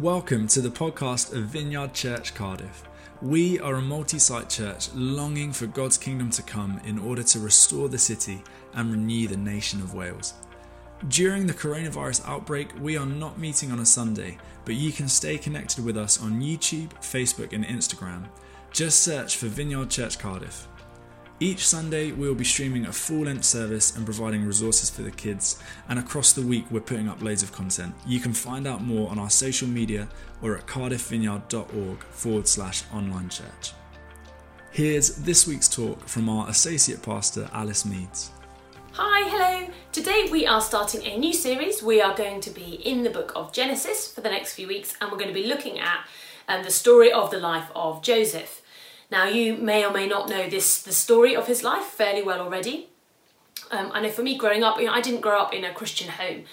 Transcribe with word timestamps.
Welcome 0.00 0.48
to 0.48 0.60
the 0.60 0.70
podcast 0.70 1.32
of 1.36 1.44
Vineyard 1.44 1.94
Church 1.94 2.34
Cardiff. 2.34 2.82
We 3.22 3.60
are 3.60 3.76
a 3.76 3.80
multi 3.80 4.18
site 4.18 4.50
church 4.50 4.92
longing 4.92 5.52
for 5.52 5.66
God's 5.66 5.96
kingdom 5.96 6.30
to 6.30 6.42
come 6.42 6.80
in 6.84 6.98
order 6.98 7.22
to 7.22 7.38
restore 7.38 7.88
the 7.88 7.96
city 7.96 8.42
and 8.72 8.90
renew 8.90 9.28
the 9.28 9.36
nation 9.36 9.80
of 9.80 9.94
Wales. 9.94 10.34
During 11.06 11.46
the 11.46 11.54
coronavirus 11.54 12.26
outbreak, 12.26 12.70
we 12.80 12.96
are 12.96 13.06
not 13.06 13.38
meeting 13.38 13.70
on 13.70 13.78
a 13.78 13.86
Sunday, 13.86 14.36
but 14.64 14.74
you 14.74 14.90
can 14.90 15.06
stay 15.06 15.38
connected 15.38 15.84
with 15.84 15.96
us 15.96 16.20
on 16.20 16.42
YouTube, 16.42 16.90
Facebook, 16.94 17.52
and 17.52 17.64
Instagram. 17.64 18.24
Just 18.72 19.02
search 19.02 19.36
for 19.36 19.46
Vineyard 19.46 19.90
Church 19.90 20.18
Cardiff. 20.18 20.66
Each 21.44 21.68
Sunday, 21.68 22.10
we 22.10 22.26
will 22.26 22.34
be 22.34 22.42
streaming 22.42 22.86
a 22.86 22.92
full 22.94 23.26
length 23.26 23.44
service 23.44 23.94
and 23.94 24.06
providing 24.06 24.46
resources 24.46 24.88
for 24.88 25.02
the 25.02 25.10
kids. 25.10 25.62
And 25.90 25.98
across 25.98 26.32
the 26.32 26.40
week, 26.40 26.64
we're 26.70 26.80
putting 26.80 27.06
up 27.06 27.20
loads 27.20 27.42
of 27.42 27.52
content. 27.52 27.94
You 28.06 28.18
can 28.18 28.32
find 28.32 28.66
out 28.66 28.82
more 28.82 29.10
on 29.10 29.18
our 29.18 29.28
social 29.28 29.68
media 29.68 30.08
or 30.40 30.56
at 30.56 30.66
cardiffvineyard.org 30.66 32.02
forward 32.04 32.48
slash 32.48 32.84
online 32.94 33.28
church. 33.28 33.74
Here's 34.70 35.16
this 35.16 35.46
week's 35.46 35.68
talk 35.68 36.08
from 36.08 36.30
our 36.30 36.48
Associate 36.48 37.02
Pastor, 37.02 37.50
Alice 37.52 37.84
Meads. 37.84 38.30
Hi, 38.92 39.28
hello. 39.28 39.70
Today 39.92 40.28
we 40.32 40.46
are 40.46 40.62
starting 40.62 41.04
a 41.04 41.18
new 41.18 41.34
series. 41.34 41.82
We 41.82 42.00
are 42.00 42.16
going 42.16 42.40
to 42.40 42.50
be 42.50 42.76
in 42.86 43.02
the 43.02 43.10
book 43.10 43.32
of 43.36 43.52
Genesis 43.52 44.10
for 44.10 44.22
the 44.22 44.30
next 44.30 44.54
few 44.54 44.66
weeks, 44.66 44.96
and 44.98 45.12
we're 45.12 45.18
going 45.18 45.28
to 45.28 45.38
be 45.38 45.46
looking 45.46 45.78
at 45.78 46.06
um, 46.48 46.64
the 46.64 46.70
story 46.70 47.12
of 47.12 47.30
the 47.30 47.38
life 47.38 47.70
of 47.76 48.00
Joseph. 48.00 48.62
Now, 49.10 49.26
you 49.26 49.56
may 49.56 49.84
or 49.84 49.92
may 49.92 50.06
not 50.06 50.28
know 50.28 50.48
this 50.48 50.82
the 50.82 50.92
story 50.92 51.36
of 51.36 51.46
his 51.46 51.62
life 51.62 51.84
fairly 51.84 52.22
well 52.22 52.40
already. 52.40 52.88
Um, 53.70 53.90
I 53.92 54.00
know 54.00 54.10
for 54.10 54.22
me, 54.22 54.36
growing 54.36 54.62
up, 54.62 54.78
you 54.78 54.86
know, 54.86 54.92
I 54.92 55.00
didn't 55.00 55.20
grow 55.20 55.38
up 55.38 55.54
in 55.54 55.64
a 55.64 55.72
Christian 55.72 56.08
home, 56.08 56.44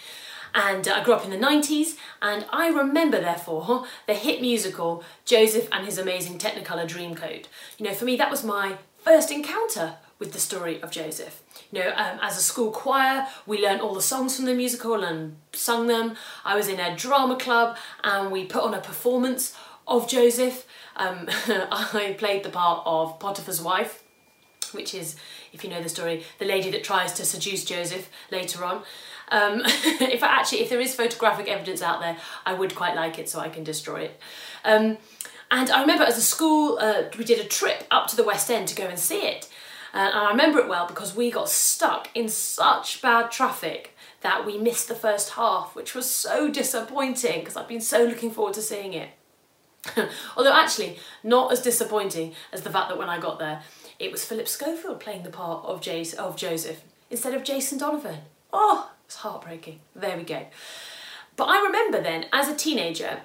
and 0.54 0.88
uh, 0.88 0.94
I 0.94 1.04
grew 1.04 1.14
up 1.14 1.26
in 1.26 1.32
the 1.32 1.38
90s, 1.38 1.98
and 2.22 2.46
I 2.52 2.70
remember, 2.70 3.20
therefore, 3.20 3.86
the 4.08 4.14
hit 4.14 4.42
musical 4.42 5.04
Joseph 5.26 5.68
and 5.72 5.86
His 5.86 5.98
Amazing 5.98 6.38
Technicolor 6.40 6.88
Dreamcoat. 6.88 7.46
You 7.78 7.86
know, 7.86 7.94
for 7.94 8.06
me, 8.06 8.16
that 8.18 8.32
was 8.32 8.44
my 8.44 8.78
first 8.98 9.32
encounter 9.32 9.96
with 10.20 10.34
the 10.34 10.40
story 10.40 10.82
of 10.82 10.92
Joseph. 10.92 11.42
You 11.72 11.80
know, 11.80 11.90
um, 11.96 12.20
as 12.22 12.38
a 12.38 12.42
school 12.42 12.72
choir, 12.72 13.28
we 13.48 13.62
learned 13.62 13.82
all 13.82 13.96
the 13.96 14.02
songs 14.02 14.36
from 14.36 14.46
the 14.46 14.54
musical 14.54 15.04
and 15.04 15.36
sung 15.54 15.88
them. 15.88 16.16
I 16.46 16.56
was 16.56 16.68
in 16.68 16.80
a 16.80 16.96
drama 16.96 17.38
club, 17.38 17.78
and 18.04 18.32
we 18.32 18.46
put 18.46 18.64
on 18.64 18.74
a 18.74 18.82
performance 18.82 19.56
of 19.88 20.08
Joseph. 20.08 20.66
Um, 21.02 21.28
I 21.72 22.16
played 22.18 22.44
the 22.44 22.50
part 22.50 22.84
of 22.86 23.20
Potiphar's 23.20 23.62
wife, 23.62 24.04
which 24.72 24.94
is, 24.94 25.16
if 25.52 25.64
you 25.64 25.70
know 25.70 25.82
the 25.82 25.90
story, 25.90 26.24
the 26.38 26.46
lady 26.46 26.70
that 26.72 26.84
tries 26.84 27.14
to 27.14 27.26
seduce 27.26 27.66
Joseph 27.66 28.10
later 28.32 28.64
on. 28.64 28.84
Um, 29.30 29.62
if 29.66 30.22
I 30.22 30.28
actually, 30.28 30.60
if 30.60 30.70
there 30.70 30.80
is 30.80 30.94
photographic 30.94 31.48
evidence 31.48 31.82
out 31.82 32.02
there, 32.02 32.18
I 32.46 32.54
would 32.54 32.76
quite 32.76 32.96
like 32.96 33.18
it 33.18 33.28
so 33.28 33.40
I 33.40 33.50
can 33.50 33.64
destroy 33.64 34.02
it. 34.02 34.20
Um, 34.64 34.98
and 35.50 35.70
I 35.72 35.82
remember 35.82 36.04
as 36.04 36.18
a 36.18 36.22
school, 36.22 36.78
uh, 36.80 37.04
we 37.18 37.26
did 37.26 37.44
a 37.44 37.48
trip 37.48 37.86
up 37.90 38.08
to 38.08 38.16
the 38.16 38.24
West 38.24 38.52
End 38.52 38.68
to 38.68 38.76
go 38.76 38.86
and 38.86 39.00
see 39.00 39.22
it. 39.22 39.50
Uh, 39.94 39.98
and 39.98 40.20
I 40.20 40.30
remember 40.30 40.60
it 40.60 40.70
well 40.70 40.88
because 40.88 41.16
we 41.16 41.32
got 41.32 41.50
stuck 41.50 42.10
in 42.16 42.30
such 42.30 43.02
bad 43.02 43.32
traffic 43.32 43.98
that 44.22 44.46
we 44.46 44.58
missed 44.58 44.88
the 44.88 44.96
first 44.96 45.32
half, 45.32 45.76
which 45.76 45.96
was 45.96 46.10
so 46.10 46.50
disappointing 46.50 47.40
because 47.40 47.58
I've 47.58 47.68
been 47.68 47.82
so 47.82 48.06
looking 48.06 48.32
forward 48.32 48.54
to 48.54 48.62
seeing 48.62 48.94
it. 48.94 49.10
Although 50.38 50.54
actually 50.54 50.98
not 51.24 51.52
as 51.52 51.62
disappointing 51.62 52.34
as 52.54 52.62
the 52.62 52.70
fact 52.70 52.90
that 52.90 52.98
when 52.98 53.10
I 53.10 53.20
got 53.20 53.40
there, 53.40 53.62
it 54.00 54.12
was 54.12 54.26
Philip 54.26 54.48
Schofield 54.48 55.00
playing 55.00 55.24
the 55.24 55.30
part 55.30 55.66
of, 55.66 55.82
Jace, 55.82 56.14
of 56.14 56.36
Joseph 56.36 56.82
instead 57.10 57.34
of 57.34 57.44
Jason 57.44 57.78
Donovan. 57.78 58.20
Oh, 58.54 58.92
it's 59.06 59.16
heartbreaking. 59.18 59.80
There 59.96 60.18
we 60.18 60.24
go. 60.24 60.46
But 61.36 61.46
I 61.46 61.64
remember 61.64 62.02
then, 62.02 62.26
as 62.32 62.48
a 62.48 62.56
teenager, 62.56 63.22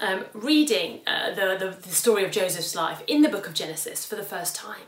um, 0.00 0.24
reading 0.32 1.00
uh, 1.06 1.30
the, 1.30 1.56
the, 1.58 1.76
the 1.80 1.94
story 1.94 2.24
of 2.24 2.30
Joseph's 2.30 2.74
life 2.74 3.02
in 3.06 3.22
the 3.22 3.28
book 3.28 3.46
of 3.46 3.54
Genesis 3.54 4.04
for 4.04 4.16
the 4.16 4.22
first 4.22 4.54
time. 4.54 4.82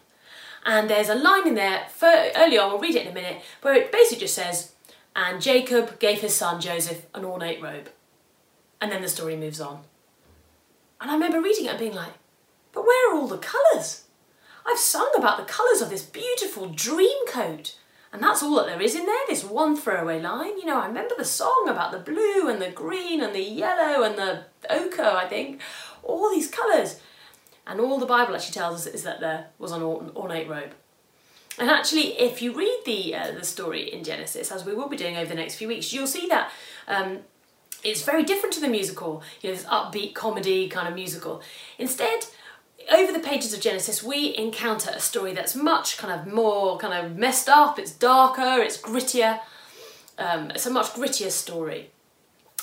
And 0.64 0.90
there's 0.90 1.08
a 1.08 1.14
line 1.14 1.48
in 1.48 1.54
there, 1.54 1.86
for, 1.90 2.06
early 2.36 2.58
on, 2.58 2.70
we'll 2.70 2.80
read 2.80 2.94
it 2.94 3.06
in 3.06 3.12
a 3.12 3.14
minute, 3.14 3.42
where 3.62 3.74
it 3.74 3.92
basically 3.92 4.20
just 4.20 4.34
says, 4.34 4.72
And 5.16 5.40
Jacob 5.40 5.98
gave 5.98 6.20
his 6.20 6.34
son 6.34 6.60
Joseph 6.60 7.06
an 7.14 7.24
ornate 7.24 7.62
robe. 7.62 7.88
And 8.80 8.92
then 8.92 9.02
the 9.02 9.08
story 9.08 9.36
moves 9.36 9.60
on. 9.60 9.82
And 11.00 11.10
I 11.10 11.14
remember 11.14 11.40
reading 11.40 11.66
it 11.66 11.70
and 11.70 11.78
being 11.78 11.94
like, 11.94 12.12
but 12.72 12.84
where 12.84 13.10
are 13.10 13.16
all 13.16 13.26
the 13.26 13.38
colours? 13.38 14.04
I've 14.66 14.78
sung 14.78 15.10
about 15.16 15.38
the 15.38 15.52
colours 15.52 15.80
of 15.80 15.90
this 15.90 16.02
beautiful 16.02 16.68
dream 16.68 17.26
coat. 17.26 17.76
And 18.12 18.22
that's 18.22 18.42
all 18.42 18.56
that 18.56 18.66
there 18.66 18.82
is 18.82 18.96
in 18.96 19.06
there, 19.06 19.16
this 19.28 19.44
one 19.44 19.76
throwaway 19.76 20.20
line. 20.20 20.58
You 20.58 20.66
know, 20.66 20.80
I 20.80 20.86
remember 20.86 21.14
the 21.16 21.24
song 21.24 21.66
about 21.68 21.92
the 21.92 21.98
blue 21.98 22.48
and 22.48 22.60
the 22.60 22.70
green 22.70 23.20
and 23.22 23.34
the 23.34 23.42
yellow 23.42 24.02
and 24.02 24.18
the 24.18 24.44
ochre, 24.68 25.02
I 25.02 25.26
think. 25.26 25.60
All 26.02 26.28
these 26.30 26.48
colours. 26.48 27.00
And 27.66 27.80
all 27.80 27.98
the 27.98 28.06
Bible 28.06 28.34
actually 28.34 28.54
tells 28.54 28.86
us 28.86 28.92
is 28.92 29.04
that 29.04 29.20
there 29.20 29.46
was 29.58 29.70
an 29.70 29.82
ornate 29.82 30.48
robe. 30.48 30.72
And 31.58 31.70
actually, 31.70 32.18
if 32.18 32.42
you 32.42 32.52
read 32.52 32.80
the 32.84 33.14
uh, 33.14 33.32
the 33.32 33.44
story 33.44 33.92
in 33.92 34.02
Genesis, 34.02 34.50
as 34.50 34.64
we 34.64 34.74
will 34.74 34.88
be 34.88 34.96
doing 34.96 35.16
over 35.16 35.28
the 35.28 35.34
next 35.34 35.56
few 35.56 35.68
weeks, 35.68 35.92
you'll 35.92 36.06
see 36.06 36.26
that 36.28 36.50
um, 36.88 37.20
it's 37.82 38.02
very 38.02 38.22
different 38.22 38.54
to 38.54 38.60
the 38.60 38.68
musical, 38.68 39.22
you 39.40 39.50
know, 39.50 39.56
this 39.56 39.64
upbeat 39.66 40.14
comedy 40.14 40.68
kind 40.68 40.88
of 40.88 40.94
musical. 40.94 41.42
Instead, 41.78 42.26
over 42.90 43.12
the 43.12 43.20
pages 43.20 43.52
of 43.52 43.60
Genesis, 43.60 44.02
we 44.02 44.36
encounter 44.36 44.90
a 44.94 45.00
story 45.00 45.32
that's 45.32 45.54
much 45.54 45.98
kind 45.98 46.18
of 46.18 46.32
more 46.32 46.78
kind 46.78 46.94
of 46.94 47.16
messed 47.16 47.48
up, 47.48 47.78
it's 47.78 47.92
darker, 47.92 48.60
it's 48.60 48.78
grittier. 48.78 49.40
Um, 50.18 50.50
it's 50.50 50.66
a 50.66 50.70
much 50.70 50.88
grittier 50.88 51.30
story. 51.30 51.90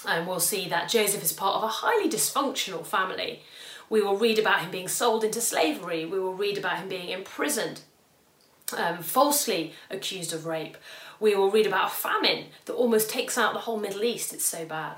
And 0.08 0.28
we'll 0.28 0.40
see 0.40 0.70
that 0.70 0.90
Joseph 0.90 1.24
is 1.24 1.34
part 1.34 1.56
of 1.56 1.64
a 1.64 1.68
highly 1.68 2.10
dysfunctional 2.10 2.86
family. 2.86 3.42
We 3.90 4.02
will 4.02 4.18
read 4.18 4.38
about 4.38 4.60
him 4.62 4.70
being 4.70 4.88
sold 4.88 5.24
into 5.24 5.42
slavery, 5.42 6.06
we 6.06 6.20
will 6.20 6.34
read 6.34 6.58
about 6.58 6.78
him 6.78 6.90
being 6.90 7.10
imprisoned, 7.10 7.82
um, 8.76 9.02
falsely 9.02 9.74
accused 9.90 10.34
of 10.34 10.46
rape. 10.46 10.78
We 11.20 11.36
will 11.36 11.50
read 11.50 11.66
about 11.66 11.88
a 11.88 11.96
famine 11.96 12.46
that 12.66 12.74
almost 12.74 13.10
takes 13.10 13.38
out 13.38 13.54
the 13.54 13.62
whole 13.62 13.80
Middle 13.80 14.04
East, 14.04 14.34
it's 14.34 14.46
so 14.46 14.66
bad. 14.66 14.98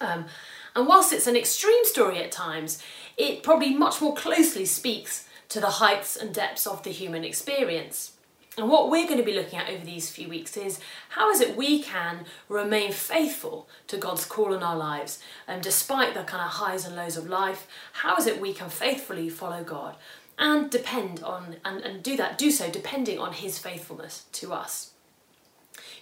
Um, 0.00 0.26
and 0.74 0.86
whilst 0.86 1.12
it's 1.12 1.26
an 1.26 1.36
extreme 1.36 1.84
story 1.84 2.18
at 2.18 2.32
times, 2.32 2.82
it 3.16 3.42
probably 3.42 3.74
much 3.74 4.00
more 4.00 4.14
closely 4.14 4.66
speaks 4.66 5.26
to 5.48 5.60
the 5.60 5.66
heights 5.66 6.16
and 6.16 6.34
depths 6.34 6.66
of 6.66 6.82
the 6.82 6.90
human 6.90 7.24
experience. 7.24 8.12
And 8.58 8.70
what 8.70 8.90
we're 8.90 9.06
going 9.06 9.18
to 9.18 9.24
be 9.24 9.34
looking 9.34 9.58
at 9.58 9.68
over 9.68 9.84
these 9.84 10.10
few 10.10 10.28
weeks 10.28 10.56
is 10.56 10.80
how 11.10 11.30
is 11.30 11.40
it 11.42 11.56
we 11.56 11.82
can 11.82 12.24
remain 12.48 12.90
faithful 12.90 13.68
to 13.88 13.98
God's 13.98 14.24
call 14.24 14.54
in 14.54 14.62
our 14.62 14.76
lives, 14.76 15.18
and 15.46 15.62
despite 15.62 16.14
the 16.14 16.24
kind 16.24 16.42
of 16.42 16.52
highs 16.52 16.86
and 16.86 16.96
lows 16.96 17.18
of 17.18 17.28
life, 17.28 17.66
how 17.92 18.16
is 18.16 18.26
it 18.26 18.40
we 18.40 18.54
can 18.54 18.70
faithfully 18.70 19.28
follow 19.28 19.62
God 19.62 19.96
and 20.38 20.70
depend 20.70 21.22
on 21.22 21.56
and, 21.64 21.82
and 21.82 22.02
do 22.02 22.16
that, 22.16 22.38
do 22.38 22.50
so 22.50 22.70
depending 22.70 23.18
on 23.18 23.34
His 23.34 23.58
faithfulness 23.58 24.24
to 24.32 24.54
us. 24.54 24.92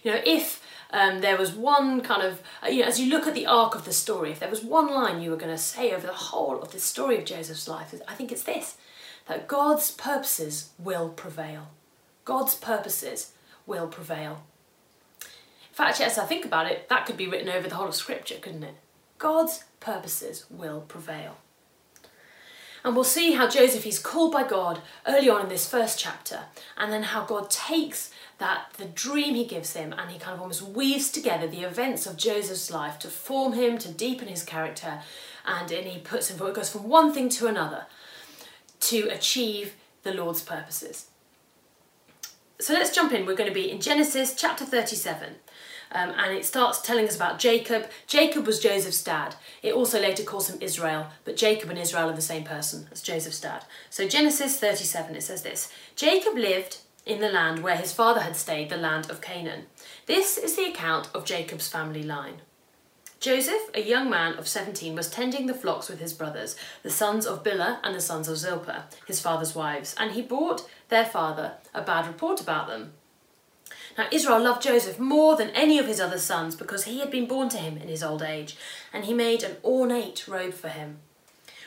You 0.03 0.11
know, 0.11 0.21
if 0.25 0.63
um, 0.91 1.21
there 1.21 1.37
was 1.37 1.53
one 1.53 2.01
kind 2.01 2.21
of, 2.21 2.41
uh, 2.63 2.67
you 2.67 2.81
know, 2.81 2.87
as 2.87 2.99
you 2.99 3.09
look 3.09 3.27
at 3.27 3.33
the 3.33 3.45
arc 3.45 3.75
of 3.75 3.85
the 3.85 3.93
story, 3.93 4.31
if 4.31 4.39
there 4.39 4.49
was 4.49 4.63
one 4.63 4.87
line 4.93 5.21
you 5.21 5.31
were 5.31 5.37
going 5.37 5.51
to 5.51 5.57
say 5.57 5.93
over 5.93 6.07
the 6.07 6.13
whole 6.13 6.61
of 6.61 6.71
the 6.71 6.79
story 6.79 7.17
of 7.17 7.25
Joseph's 7.25 7.67
life, 7.67 7.93
I 8.07 8.13
think 8.13 8.31
it's 8.31 8.43
this 8.43 8.77
that 9.27 9.47
God's 9.47 9.89
purposes 9.89 10.69
will 10.77 11.09
prevail. 11.09 11.69
God's 12.25 12.53
purposes 12.55 13.31
will 13.65 13.87
prevail. 13.87 14.43
In 15.21 15.73
fact, 15.73 15.99
as 15.99 16.17
I 16.17 16.25
think 16.25 16.45
about 16.45 16.71
it, 16.71 16.87
that 16.89 17.05
could 17.05 17.17
be 17.17 17.27
written 17.27 17.49
over 17.49 17.67
the 17.67 17.75
whole 17.75 17.87
of 17.87 17.95
Scripture, 17.95 18.35
couldn't 18.39 18.63
it? 18.63 18.75
God's 19.17 19.63
purposes 19.79 20.45
will 20.49 20.81
prevail. 20.81 21.37
And 22.83 22.93
we'll 22.93 23.03
see 23.03 23.33
how 23.33 23.49
Joseph 23.49 23.87
is 23.87 23.97
called 23.97 24.31
by 24.31 24.47
God 24.47 24.81
early 25.07 25.27
on 25.27 25.41
in 25.41 25.49
this 25.49 25.67
first 25.67 25.97
chapter, 25.97 26.41
and 26.77 26.91
then 26.93 27.03
how 27.03 27.25
God 27.25 27.49
takes 27.49 28.11
that 28.37 28.73
the 28.77 28.85
dream 28.85 29.35
he 29.35 29.45
gives 29.45 29.73
him 29.73 29.93
and 29.93 30.11
he 30.11 30.19
kind 30.19 30.35
of 30.35 30.41
almost 30.41 30.61
weaves 30.61 31.11
together 31.11 31.47
the 31.47 31.61
events 31.61 32.05
of 32.05 32.17
Joseph's 32.17 32.69
life 32.69 32.99
to 32.99 33.07
form 33.07 33.53
him, 33.53 33.77
to 33.77 33.91
deepen 33.91 34.27
his 34.27 34.43
character, 34.43 35.01
and, 35.45 35.71
and 35.71 35.87
he 35.87 35.99
puts 35.99 36.29
him, 36.29 36.45
it 36.45 36.53
goes 36.53 36.69
from 36.69 36.89
one 36.89 37.13
thing 37.13 37.29
to 37.29 37.47
another 37.47 37.85
to 38.81 39.07
achieve 39.09 39.75
the 40.03 40.13
Lord's 40.13 40.41
purposes. 40.41 41.07
So 42.59 42.73
let's 42.73 42.93
jump 42.95 43.11
in. 43.11 43.25
We're 43.25 43.35
going 43.35 43.49
to 43.49 43.53
be 43.53 43.69
in 43.69 43.81
Genesis 43.81 44.33
chapter 44.35 44.65
37. 44.65 45.35
Um, 45.91 46.13
and 46.17 46.35
it 46.35 46.45
starts 46.45 46.81
telling 46.81 47.07
us 47.07 47.15
about 47.15 47.39
Jacob. 47.39 47.89
Jacob 48.07 48.47
was 48.47 48.59
Joseph's 48.59 49.03
dad. 49.03 49.35
It 49.61 49.73
also 49.73 49.99
later 49.99 50.23
calls 50.23 50.49
him 50.49 50.57
Israel, 50.61 51.07
but 51.25 51.37
Jacob 51.37 51.69
and 51.69 51.79
Israel 51.79 52.09
are 52.09 52.15
the 52.15 52.21
same 52.21 52.43
person 52.43 52.87
as 52.91 53.01
Joseph's 53.01 53.39
dad. 53.39 53.65
So 53.89 54.07
Genesis 54.07 54.59
37, 54.59 55.15
it 55.15 55.23
says 55.23 55.43
this 55.43 55.71
Jacob 55.95 56.35
lived 56.35 56.79
in 57.05 57.21
the 57.21 57.29
land 57.29 57.61
where 57.63 57.77
his 57.77 57.93
father 57.93 58.21
had 58.21 58.35
stayed, 58.35 58.69
the 58.69 58.77
land 58.77 59.09
of 59.09 59.21
Canaan. 59.21 59.67
This 60.05 60.37
is 60.37 60.55
the 60.55 60.65
account 60.65 61.09
of 61.13 61.25
Jacob's 61.25 61.67
family 61.67 62.03
line. 62.03 62.41
Joseph, 63.19 63.69
a 63.73 63.81
young 63.81 64.09
man 64.09 64.33
of 64.33 64.47
17, 64.47 64.93
was 64.95 65.09
tending 65.09 65.45
the 65.45 65.53
flocks 65.53 65.89
with 65.89 65.99
his 65.99 66.13
brothers, 66.13 66.55
the 66.83 66.89
sons 66.89 67.25
of 67.25 67.43
Bilhah 67.43 67.79
and 67.83 67.95
the 67.95 68.01
sons 68.01 68.27
of 68.27 68.37
Zilpah, 68.37 68.85
his 69.07 69.21
father's 69.21 69.55
wives, 69.55 69.95
and 69.97 70.11
he 70.11 70.21
brought 70.21 70.69
their 70.89 71.05
father 71.05 71.53
a 71.73 71.81
bad 71.81 72.07
report 72.07 72.41
about 72.41 72.67
them. 72.67 72.93
Now, 73.97 74.07
Israel 74.11 74.43
loved 74.43 74.61
Joseph 74.61 74.99
more 74.99 75.35
than 75.37 75.49
any 75.51 75.79
of 75.79 75.87
his 75.87 76.01
other 76.01 76.19
sons 76.19 76.55
because 76.55 76.83
he 76.83 76.99
had 76.99 77.09
been 77.09 77.27
born 77.27 77.49
to 77.49 77.57
him 77.57 77.77
in 77.77 77.87
his 77.87 78.03
old 78.03 78.21
age, 78.21 78.57
and 78.91 79.05
he 79.05 79.13
made 79.13 79.41
an 79.41 79.57
ornate 79.63 80.27
robe 80.27 80.53
for 80.53 80.69
him. 80.69 80.99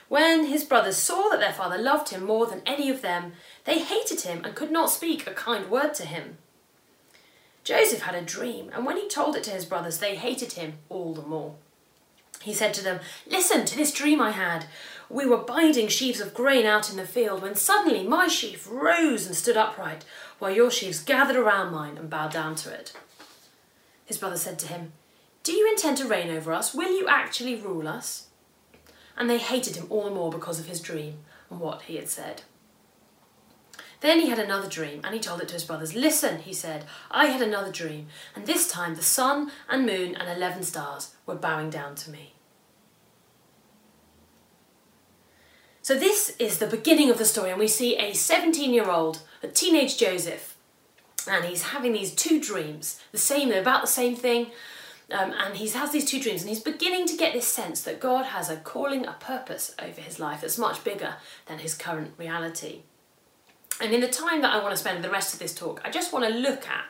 When 0.08 0.46
his 0.46 0.64
brothers 0.64 0.96
saw 0.96 1.28
that 1.28 1.40
their 1.40 1.52
father 1.52 1.78
loved 1.78 2.08
him 2.08 2.24
more 2.24 2.46
than 2.46 2.62
any 2.64 2.88
of 2.88 3.02
them, 3.02 3.32
they 3.64 3.78
hated 3.78 4.22
him 4.22 4.44
and 4.44 4.54
could 4.54 4.70
not 4.70 4.90
speak 4.90 5.26
a 5.26 5.32
kind 5.32 5.70
word 5.70 5.94
to 5.94 6.06
him. 6.06 6.38
Joseph 7.62 8.00
had 8.00 8.14
a 8.14 8.22
dream, 8.22 8.70
and 8.74 8.86
when 8.86 8.96
he 8.96 9.06
told 9.08 9.36
it 9.36 9.44
to 9.44 9.50
his 9.50 9.66
brothers, 9.66 9.98
they 9.98 10.16
hated 10.16 10.52
him 10.52 10.78
all 10.88 11.12
the 11.12 11.20
more. 11.20 11.54
He 12.40 12.54
said 12.54 12.72
to 12.74 12.84
them, 12.84 13.00
Listen 13.26 13.66
to 13.66 13.76
this 13.76 13.92
dream 13.92 14.20
I 14.22 14.30
had. 14.30 14.66
We 15.10 15.26
were 15.26 15.36
binding 15.36 15.88
sheaves 15.88 16.20
of 16.20 16.32
grain 16.32 16.64
out 16.64 16.90
in 16.90 16.96
the 16.96 17.06
field 17.06 17.42
when 17.42 17.54
suddenly 17.54 18.04
my 18.04 18.28
sheaf 18.28 18.66
rose 18.70 19.26
and 19.26 19.34
stood 19.34 19.56
upright, 19.56 20.04
while 20.38 20.50
your 20.50 20.70
sheaves 20.70 21.00
gathered 21.00 21.36
around 21.36 21.72
mine 21.72 21.98
and 21.98 22.08
bowed 22.08 22.32
down 22.32 22.54
to 22.56 22.72
it. 22.72 22.94
His 24.06 24.16
brother 24.16 24.36
said 24.38 24.58
to 24.60 24.68
him, 24.68 24.92
Do 25.42 25.52
you 25.52 25.68
intend 25.68 25.98
to 25.98 26.08
reign 26.08 26.30
over 26.30 26.52
us? 26.54 26.72
Will 26.72 26.96
you 26.96 27.06
actually 27.08 27.56
rule 27.56 27.86
us? 27.86 28.27
And 29.18 29.28
they 29.28 29.38
hated 29.38 29.76
him 29.76 29.86
all 29.90 30.04
the 30.04 30.10
more 30.10 30.30
because 30.30 30.58
of 30.58 30.66
his 30.66 30.80
dream 30.80 31.18
and 31.50 31.60
what 31.60 31.82
he 31.82 31.96
had 31.96 32.08
said. 32.08 32.42
Then 34.00 34.20
he 34.20 34.28
had 34.28 34.38
another 34.38 34.68
dream, 34.68 35.00
and 35.02 35.12
he 35.12 35.20
told 35.20 35.40
it 35.40 35.48
to 35.48 35.54
his 35.54 35.64
brothers. 35.64 35.94
Listen, 35.94 36.38
he 36.38 36.52
said, 36.52 36.84
I 37.10 37.26
had 37.26 37.42
another 37.42 37.72
dream, 37.72 38.06
and 38.34 38.46
this 38.46 38.68
time 38.68 38.94
the 38.94 39.02
sun 39.02 39.50
and 39.68 39.84
moon 39.84 40.14
and 40.14 40.28
eleven 40.28 40.62
stars 40.62 41.14
were 41.26 41.34
bowing 41.34 41.68
down 41.68 41.96
to 41.96 42.10
me. 42.10 42.34
So, 45.82 45.98
this 45.98 46.36
is 46.38 46.58
the 46.58 46.66
beginning 46.66 47.10
of 47.10 47.18
the 47.18 47.24
story, 47.24 47.50
and 47.50 47.58
we 47.58 47.66
see 47.66 47.96
a 47.96 48.12
17 48.12 48.72
year 48.72 48.88
old, 48.88 49.22
a 49.42 49.48
teenage 49.48 49.98
Joseph, 49.98 50.56
and 51.26 51.44
he's 51.44 51.62
having 51.62 51.92
these 51.92 52.14
two 52.14 52.40
dreams, 52.40 53.00
the 53.10 53.18
same, 53.18 53.48
they're 53.48 53.60
about 53.60 53.80
the 53.80 53.88
same 53.88 54.14
thing. 54.14 54.48
Um, 55.10 55.32
and 55.32 55.56
he 55.56 55.68
has 55.70 55.90
these 55.90 56.04
two 56.04 56.20
dreams, 56.20 56.42
and 56.42 56.50
he's 56.50 56.60
beginning 56.60 57.06
to 57.06 57.16
get 57.16 57.32
this 57.32 57.48
sense 57.48 57.80
that 57.82 57.98
God 57.98 58.26
has 58.26 58.50
a 58.50 58.56
calling, 58.56 59.06
a 59.06 59.12
purpose 59.12 59.74
over 59.78 60.00
his 60.00 60.18
life 60.18 60.42
that's 60.42 60.58
much 60.58 60.84
bigger 60.84 61.14
than 61.46 61.60
his 61.60 61.74
current 61.74 62.12
reality. 62.18 62.82
And 63.80 63.94
in 63.94 64.00
the 64.00 64.08
time 64.08 64.42
that 64.42 64.52
I 64.54 64.62
want 64.62 64.72
to 64.72 64.76
spend 64.76 65.02
the 65.02 65.10
rest 65.10 65.32
of 65.32 65.38
this 65.38 65.54
talk, 65.54 65.80
I 65.84 65.90
just 65.90 66.12
want 66.12 66.26
to 66.26 66.38
look 66.38 66.66
at 66.68 66.84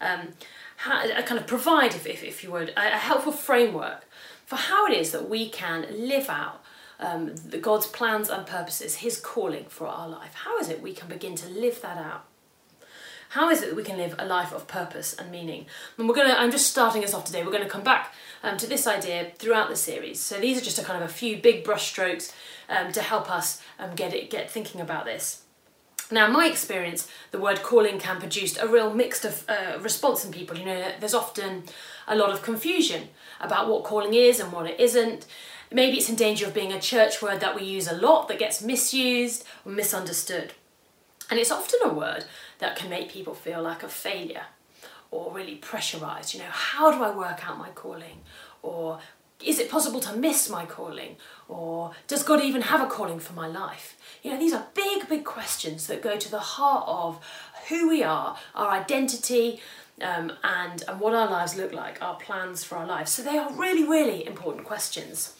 um, 0.00 0.28
how, 0.76 0.98
uh, 0.98 1.22
kind 1.22 1.38
of 1.38 1.46
provide, 1.46 1.94
if, 1.94 2.06
if, 2.06 2.22
if 2.22 2.42
you 2.42 2.52
would, 2.52 2.70
a, 2.70 2.94
a, 2.94 2.98
helpful 2.98 3.32
framework 3.32 4.06
for 4.46 4.56
how 4.56 4.86
it 4.86 4.96
is 4.96 5.10
that 5.10 5.28
we 5.28 5.50
can 5.50 5.86
live 5.90 6.30
out 6.30 6.62
um, 7.00 7.34
God's 7.60 7.86
plans 7.86 8.28
and 8.28 8.46
purposes, 8.46 8.96
His 8.96 9.20
calling 9.20 9.66
for 9.68 9.86
our 9.86 10.08
life. 10.08 10.34
How 10.34 10.58
is 10.58 10.68
it 10.68 10.80
we 10.80 10.92
can 10.94 11.08
begin 11.08 11.34
to 11.36 11.48
live 11.48 11.82
that 11.82 11.98
out? 11.98 12.24
How 13.30 13.50
is 13.50 13.62
it 13.62 13.68
that 13.68 13.76
we 13.76 13.82
can 13.82 13.98
live 13.98 14.14
a 14.18 14.24
life 14.24 14.52
of 14.52 14.66
purpose 14.66 15.14
and 15.14 15.30
meaning? 15.30 15.66
And 15.98 16.08
we're 16.08 16.14
gonna. 16.14 16.34
I'm 16.34 16.50
just 16.50 16.70
starting 16.70 17.04
us 17.04 17.12
off 17.12 17.24
today. 17.24 17.44
We're 17.44 17.50
going 17.52 17.62
to 17.62 17.68
come 17.68 17.84
back 17.84 18.14
um, 18.42 18.56
to 18.56 18.66
this 18.66 18.86
idea 18.86 19.32
throughout 19.36 19.68
the 19.68 19.76
series. 19.76 20.18
So 20.20 20.40
these 20.40 20.58
are 20.58 20.64
just 20.64 20.78
a 20.78 20.84
kind 20.84 21.02
of 21.02 21.08
a 21.08 21.12
few 21.12 21.36
big 21.36 21.64
brushstrokes 21.64 22.32
um, 22.68 22.90
to 22.92 23.02
help 23.02 23.30
us 23.30 23.60
um, 23.78 23.94
get 23.94 24.14
it, 24.14 24.30
get 24.30 24.50
thinking 24.50 24.80
about 24.80 25.04
this. 25.04 25.42
Now, 26.10 26.26
in 26.26 26.32
my 26.32 26.46
experience, 26.46 27.06
the 27.32 27.38
word 27.38 27.62
calling 27.62 27.98
can 27.98 28.18
produce 28.18 28.56
a 28.56 28.66
real 28.66 28.94
mixed 28.94 29.26
of, 29.26 29.44
uh, 29.46 29.78
response 29.78 30.24
in 30.24 30.32
people. 30.32 30.56
You 30.56 30.64
know, 30.64 30.92
there's 30.98 31.12
often 31.12 31.64
a 32.06 32.16
lot 32.16 32.30
of 32.30 32.42
confusion 32.42 33.08
about 33.40 33.68
what 33.68 33.84
calling 33.84 34.14
is 34.14 34.40
and 34.40 34.50
what 34.50 34.66
it 34.66 34.80
isn't. 34.80 35.26
Maybe 35.70 35.98
it's 35.98 36.08
in 36.08 36.16
danger 36.16 36.46
of 36.46 36.54
being 36.54 36.72
a 36.72 36.80
church 36.80 37.20
word 37.20 37.40
that 37.40 37.54
we 37.54 37.62
use 37.62 37.88
a 37.88 37.94
lot 37.94 38.28
that 38.28 38.38
gets 38.38 38.62
misused 38.62 39.44
or 39.66 39.72
misunderstood. 39.72 40.54
And 41.30 41.38
it's 41.38 41.50
often 41.50 41.80
a 41.84 41.92
word 41.92 42.24
that 42.58 42.76
can 42.76 42.88
make 42.88 43.10
people 43.10 43.34
feel 43.34 43.62
like 43.62 43.82
a 43.82 43.88
failure 43.88 44.46
or 45.10 45.32
really 45.32 45.56
pressurized. 45.56 46.34
You 46.34 46.40
know, 46.40 46.50
how 46.50 46.90
do 46.90 47.02
I 47.02 47.14
work 47.14 47.46
out 47.46 47.58
my 47.58 47.70
calling? 47.70 48.20
Or 48.62 48.98
is 49.44 49.58
it 49.58 49.70
possible 49.70 50.00
to 50.00 50.16
miss 50.16 50.50
my 50.50 50.66
calling? 50.66 51.16
Or 51.48 51.92
does 52.06 52.22
God 52.22 52.42
even 52.42 52.62
have 52.62 52.80
a 52.80 52.86
calling 52.86 53.18
for 53.18 53.34
my 53.34 53.46
life? 53.46 53.96
You 54.22 54.32
know, 54.32 54.38
these 54.38 54.52
are 54.52 54.66
big, 54.74 55.08
big 55.08 55.24
questions 55.24 55.86
that 55.86 56.02
go 56.02 56.16
to 56.16 56.30
the 56.30 56.40
heart 56.40 56.84
of 56.86 57.24
who 57.68 57.88
we 57.88 58.02
are, 58.02 58.36
our 58.54 58.70
identity, 58.70 59.60
um, 60.00 60.32
and, 60.42 60.82
and 60.86 61.00
what 61.00 61.14
our 61.14 61.30
lives 61.30 61.56
look 61.56 61.72
like, 61.72 62.02
our 62.02 62.16
plans 62.16 62.64
for 62.64 62.76
our 62.76 62.86
lives. 62.86 63.12
So 63.12 63.22
they 63.22 63.38
are 63.38 63.52
really, 63.52 63.84
really 63.84 64.26
important 64.26 64.66
questions. 64.66 65.34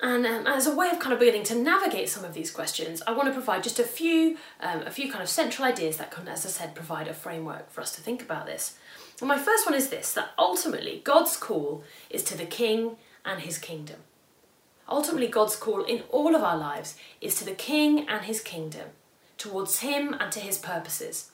And 0.00 0.24
um, 0.26 0.46
as 0.46 0.66
a 0.66 0.74
way 0.74 0.90
of 0.90 1.00
kind 1.00 1.12
of 1.12 1.18
beginning 1.18 1.42
to 1.44 1.56
navigate 1.56 2.08
some 2.08 2.24
of 2.24 2.32
these 2.32 2.52
questions, 2.52 3.02
I 3.06 3.12
want 3.12 3.28
to 3.28 3.32
provide 3.32 3.64
just 3.64 3.80
a 3.80 3.84
few, 3.84 4.36
um, 4.60 4.82
a 4.82 4.92
few 4.92 5.10
kind 5.10 5.22
of 5.22 5.28
central 5.28 5.66
ideas 5.66 5.96
that 5.96 6.12
can, 6.12 6.28
as 6.28 6.46
I 6.46 6.50
said, 6.50 6.74
provide 6.74 7.08
a 7.08 7.14
framework 7.14 7.70
for 7.70 7.80
us 7.80 7.94
to 7.96 8.00
think 8.00 8.22
about 8.22 8.46
this. 8.46 8.78
And 9.20 9.26
my 9.26 9.38
first 9.38 9.66
one 9.66 9.74
is 9.74 9.88
this: 9.88 10.12
that 10.14 10.30
ultimately 10.38 11.00
God's 11.02 11.36
call 11.36 11.82
is 12.10 12.22
to 12.24 12.38
the 12.38 12.46
King 12.46 12.96
and 13.24 13.40
His 13.40 13.58
kingdom. 13.58 13.96
Ultimately, 14.88 15.26
God's 15.26 15.56
call 15.56 15.82
in 15.84 16.02
all 16.10 16.34
of 16.34 16.42
our 16.42 16.56
lives 16.56 16.96
is 17.20 17.34
to 17.36 17.44
the 17.44 17.52
King 17.52 18.08
and 18.08 18.24
his 18.24 18.40
kingdom, 18.40 18.88
towards 19.36 19.80
him 19.80 20.14
and 20.18 20.32
to 20.32 20.40
his 20.40 20.56
purposes, 20.56 21.30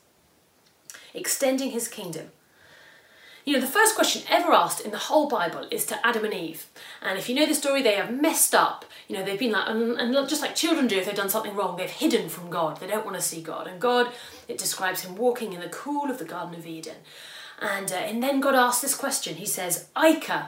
extending 1.13 1.71
his 1.71 1.87
kingdom. 1.87 2.31
You 3.45 3.53
know, 3.53 3.61
the 3.61 3.67
first 3.67 3.93
question 3.93 4.23
ever 4.27 4.51
asked 4.53 4.81
in 4.81 4.89
the 4.89 4.97
whole 4.97 5.29
Bible 5.29 5.67
is 5.69 5.85
to 5.85 6.05
Adam 6.05 6.25
and 6.25 6.33
Eve. 6.33 6.65
And 7.03 7.15
if 7.19 7.29
you 7.29 7.35
know 7.35 7.45
the 7.45 7.53
story, 7.53 7.83
they 7.83 7.93
have 7.93 8.19
messed 8.19 8.55
up. 8.55 8.85
You 9.07 9.15
know, 9.15 9.23
they've 9.23 9.37
been 9.37 9.51
like, 9.51 9.69
and, 9.69 10.27
just 10.27 10.41
like 10.41 10.55
children 10.55 10.87
do 10.87 10.97
if 10.97 11.05
they've 11.05 11.13
done 11.13 11.29
something 11.29 11.55
wrong, 11.55 11.77
they've 11.77 11.87
hidden 11.87 12.27
from 12.27 12.49
God. 12.49 12.79
They 12.79 12.87
don't 12.87 13.05
want 13.05 13.17
to 13.17 13.21
see 13.21 13.43
God. 13.43 13.67
And 13.67 13.79
God, 13.79 14.11
it 14.47 14.57
describes 14.57 15.01
him 15.01 15.15
walking 15.15 15.53
in 15.53 15.61
the 15.61 15.69
cool 15.69 16.09
of 16.09 16.17
the 16.17 16.25
Garden 16.25 16.55
of 16.55 16.65
Eden. 16.65 16.95
And, 17.61 17.91
uh, 17.91 17.95
and 17.95 18.23
then 18.23 18.41
God 18.41 18.55
asks 18.55 18.81
this 18.81 18.95
question. 18.95 19.35
He 19.35 19.45
says, 19.45 19.89
Aika, 19.95 20.47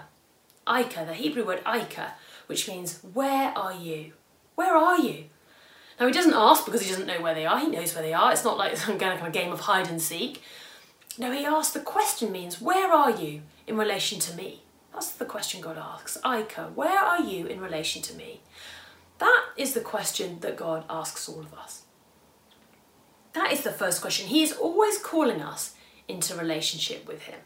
Aika, 0.66 1.06
the 1.06 1.14
Hebrew 1.14 1.46
word 1.46 1.64
Aika, 1.66 2.14
which 2.48 2.68
means, 2.68 3.00
Where 3.14 3.56
are 3.56 3.76
you? 3.76 4.14
Where 4.56 4.76
are 4.76 4.98
you? 4.98 5.26
Now, 6.00 6.08
he 6.08 6.14
doesn't 6.14 6.34
ask 6.34 6.66
because 6.66 6.82
he 6.82 6.90
doesn't 6.90 7.06
know 7.06 7.22
where 7.22 7.36
they 7.36 7.46
are, 7.46 7.60
he 7.60 7.68
knows 7.68 7.94
where 7.94 8.04
they 8.04 8.14
are. 8.14 8.32
It's 8.32 8.44
not 8.44 8.58
like 8.58 8.76
some 8.78 8.98
kind 8.98 9.22
of 9.22 9.32
game 9.32 9.54
of 9.54 9.62
hide 9.62 9.88
and 9.88 10.02
seek. 10.02 10.42
No, 11.18 11.32
he 11.32 11.46
asks, 11.46 11.74
the 11.74 11.80
question 11.80 12.32
means, 12.32 12.62
Where 12.62 12.92
are 12.92 13.12
you 13.12 13.42
in 13.66 13.78
relation 13.78 14.20
to 14.20 14.36
me? 14.36 14.62
That's 14.94 15.12
the 15.12 15.26
question 15.26 15.62
God 15.62 15.78
asks. 15.78 16.18
Aika, 16.24 16.74
where 16.74 17.00
are 17.00 17.22
you 17.22 17.46
in 17.46 17.60
relation 17.60 18.02
to 18.04 18.16
me? 18.16 18.42
That 19.20 19.46
is 19.56 19.74
the 19.74 19.82
question 19.82 20.40
that 20.42 20.58
God 20.58 20.86
asks 20.90 21.28
all 21.28 21.40
of 21.40 21.54
us. 21.54 21.84
That 23.34 23.52
is 23.52 23.62
the 23.62 23.72
first 23.72 24.02
question. 24.02 24.28
He 24.28 24.44
is 24.44 24.54
always 24.54 24.98
calling 24.98 25.42
us 25.42 25.76
into 26.08 26.36
relationship 26.36 27.08
with 27.08 27.24
Him. 27.24 27.40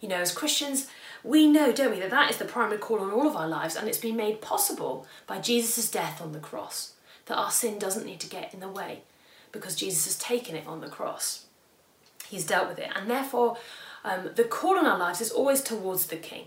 You 0.00 0.08
know, 0.08 0.16
as 0.16 0.32
Christians, 0.32 0.88
we 1.24 1.46
know, 1.48 1.72
don't 1.72 1.90
we, 1.90 2.00
that 2.00 2.10
that 2.10 2.30
is 2.30 2.36
the 2.36 2.44
primary 2.44 2.78
call 2.78 3.00
on 3.00 3.10
all 3.10 3.26
of 3.26 3.36
our 3.36 3.48
lives, 3.48 3.74
and 3.74 3.88
it's 3.88 3.98
been 3.98 4.16
made 4.16 4.40
possible 4.40 5.06
by 5.26 5.40
Jesus' 5.40 5.90
death 5.90 6.22
on 6.22 6.32
the 6.32 6.38
cross. 6.38 6.94
That 7.26 7.36
our 7.36 7.50
sin 7.50 7.78
doesn't 7.78 8.06
need 8.06 8.20
to 8.20 8.28
get 8.28 8.54
in 8.54 8.60
the 8.60 8.68
way 8.68 9.02
because 9.52 9.74
Jesus 9.74 10.04
has 10.04 10.18
taken 10.18 10.54
it 10.54 10.66
on 10.66 10.80
the 10.80 10.88
cross. 10.88 11.46
He's 12.28 12.46
dealt 12.46 12.68
with 12.68 12.78
it, 12.78 12.90
and 12.94 13.10
therefore, 13.10 13.56
um, 14.04 14.30
the 14.34 14.44
call 14.44 14.78
on 14.78 14.86
our 14.86 14.98
lives 14.98 15.20
is 15.20 15.30
always 15.30 15.62
towards 15.62 16.06
the 16.06 16.16
King. 16.16 16.46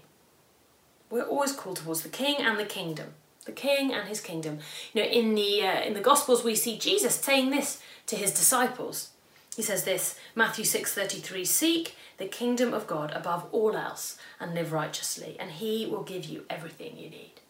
We're 1.10 1.24
always 1.24 1.52
called 1.52 1.78
towards 1.78 2.02
the 2.02 2.10
King 2.10 2.38
and 2.40 2.58
the 2.58 2.66
kingdom. 2.66 3.14
The 3.46 3.52
King 3.52 3.92
and 3.92 4.08
his 4.08 4.22
kingdom. 4.22 4.60
You 4.94 5.02
know, 5.02 5.10
in 5.10 5.36
the 5.36 5.66
uh, 5.66 5.82
in 5.82 5.94
the 5.94 6.00
Gospels, 6.00 6.44
we 6.44 6.56
see 6.56 6.78
Jesus 6.78 7.16
saying 7.16 7.50
this 7.50 7.82
to 8.06 8.16
his 8.16 8.32
disciples. 8.32 9.10
He 9.56 9.64
says 9.64 9.84
this, 9.84 10.16
Matthew 10.36 10.64
6:33, 10.64 11.46
"Seek 11.46 11.96
the 12.18 12.28
kingdom 12.28 12.74
of 12.74 12.88
God 12.88 13.12
above 13.12 13.48
all 13.52 13.76
else 13.76 14.18
and 14.40 14.54
live 14.54 14.72
righteously, 14.72 15.36
and 15.40 15.52
he 15.52 15.86
will 15.86 16.04
give 16.04 16.26
you 16.26 16.46
everything 16.50 16.98
you 16.98 17.10
need." 17.10 17.42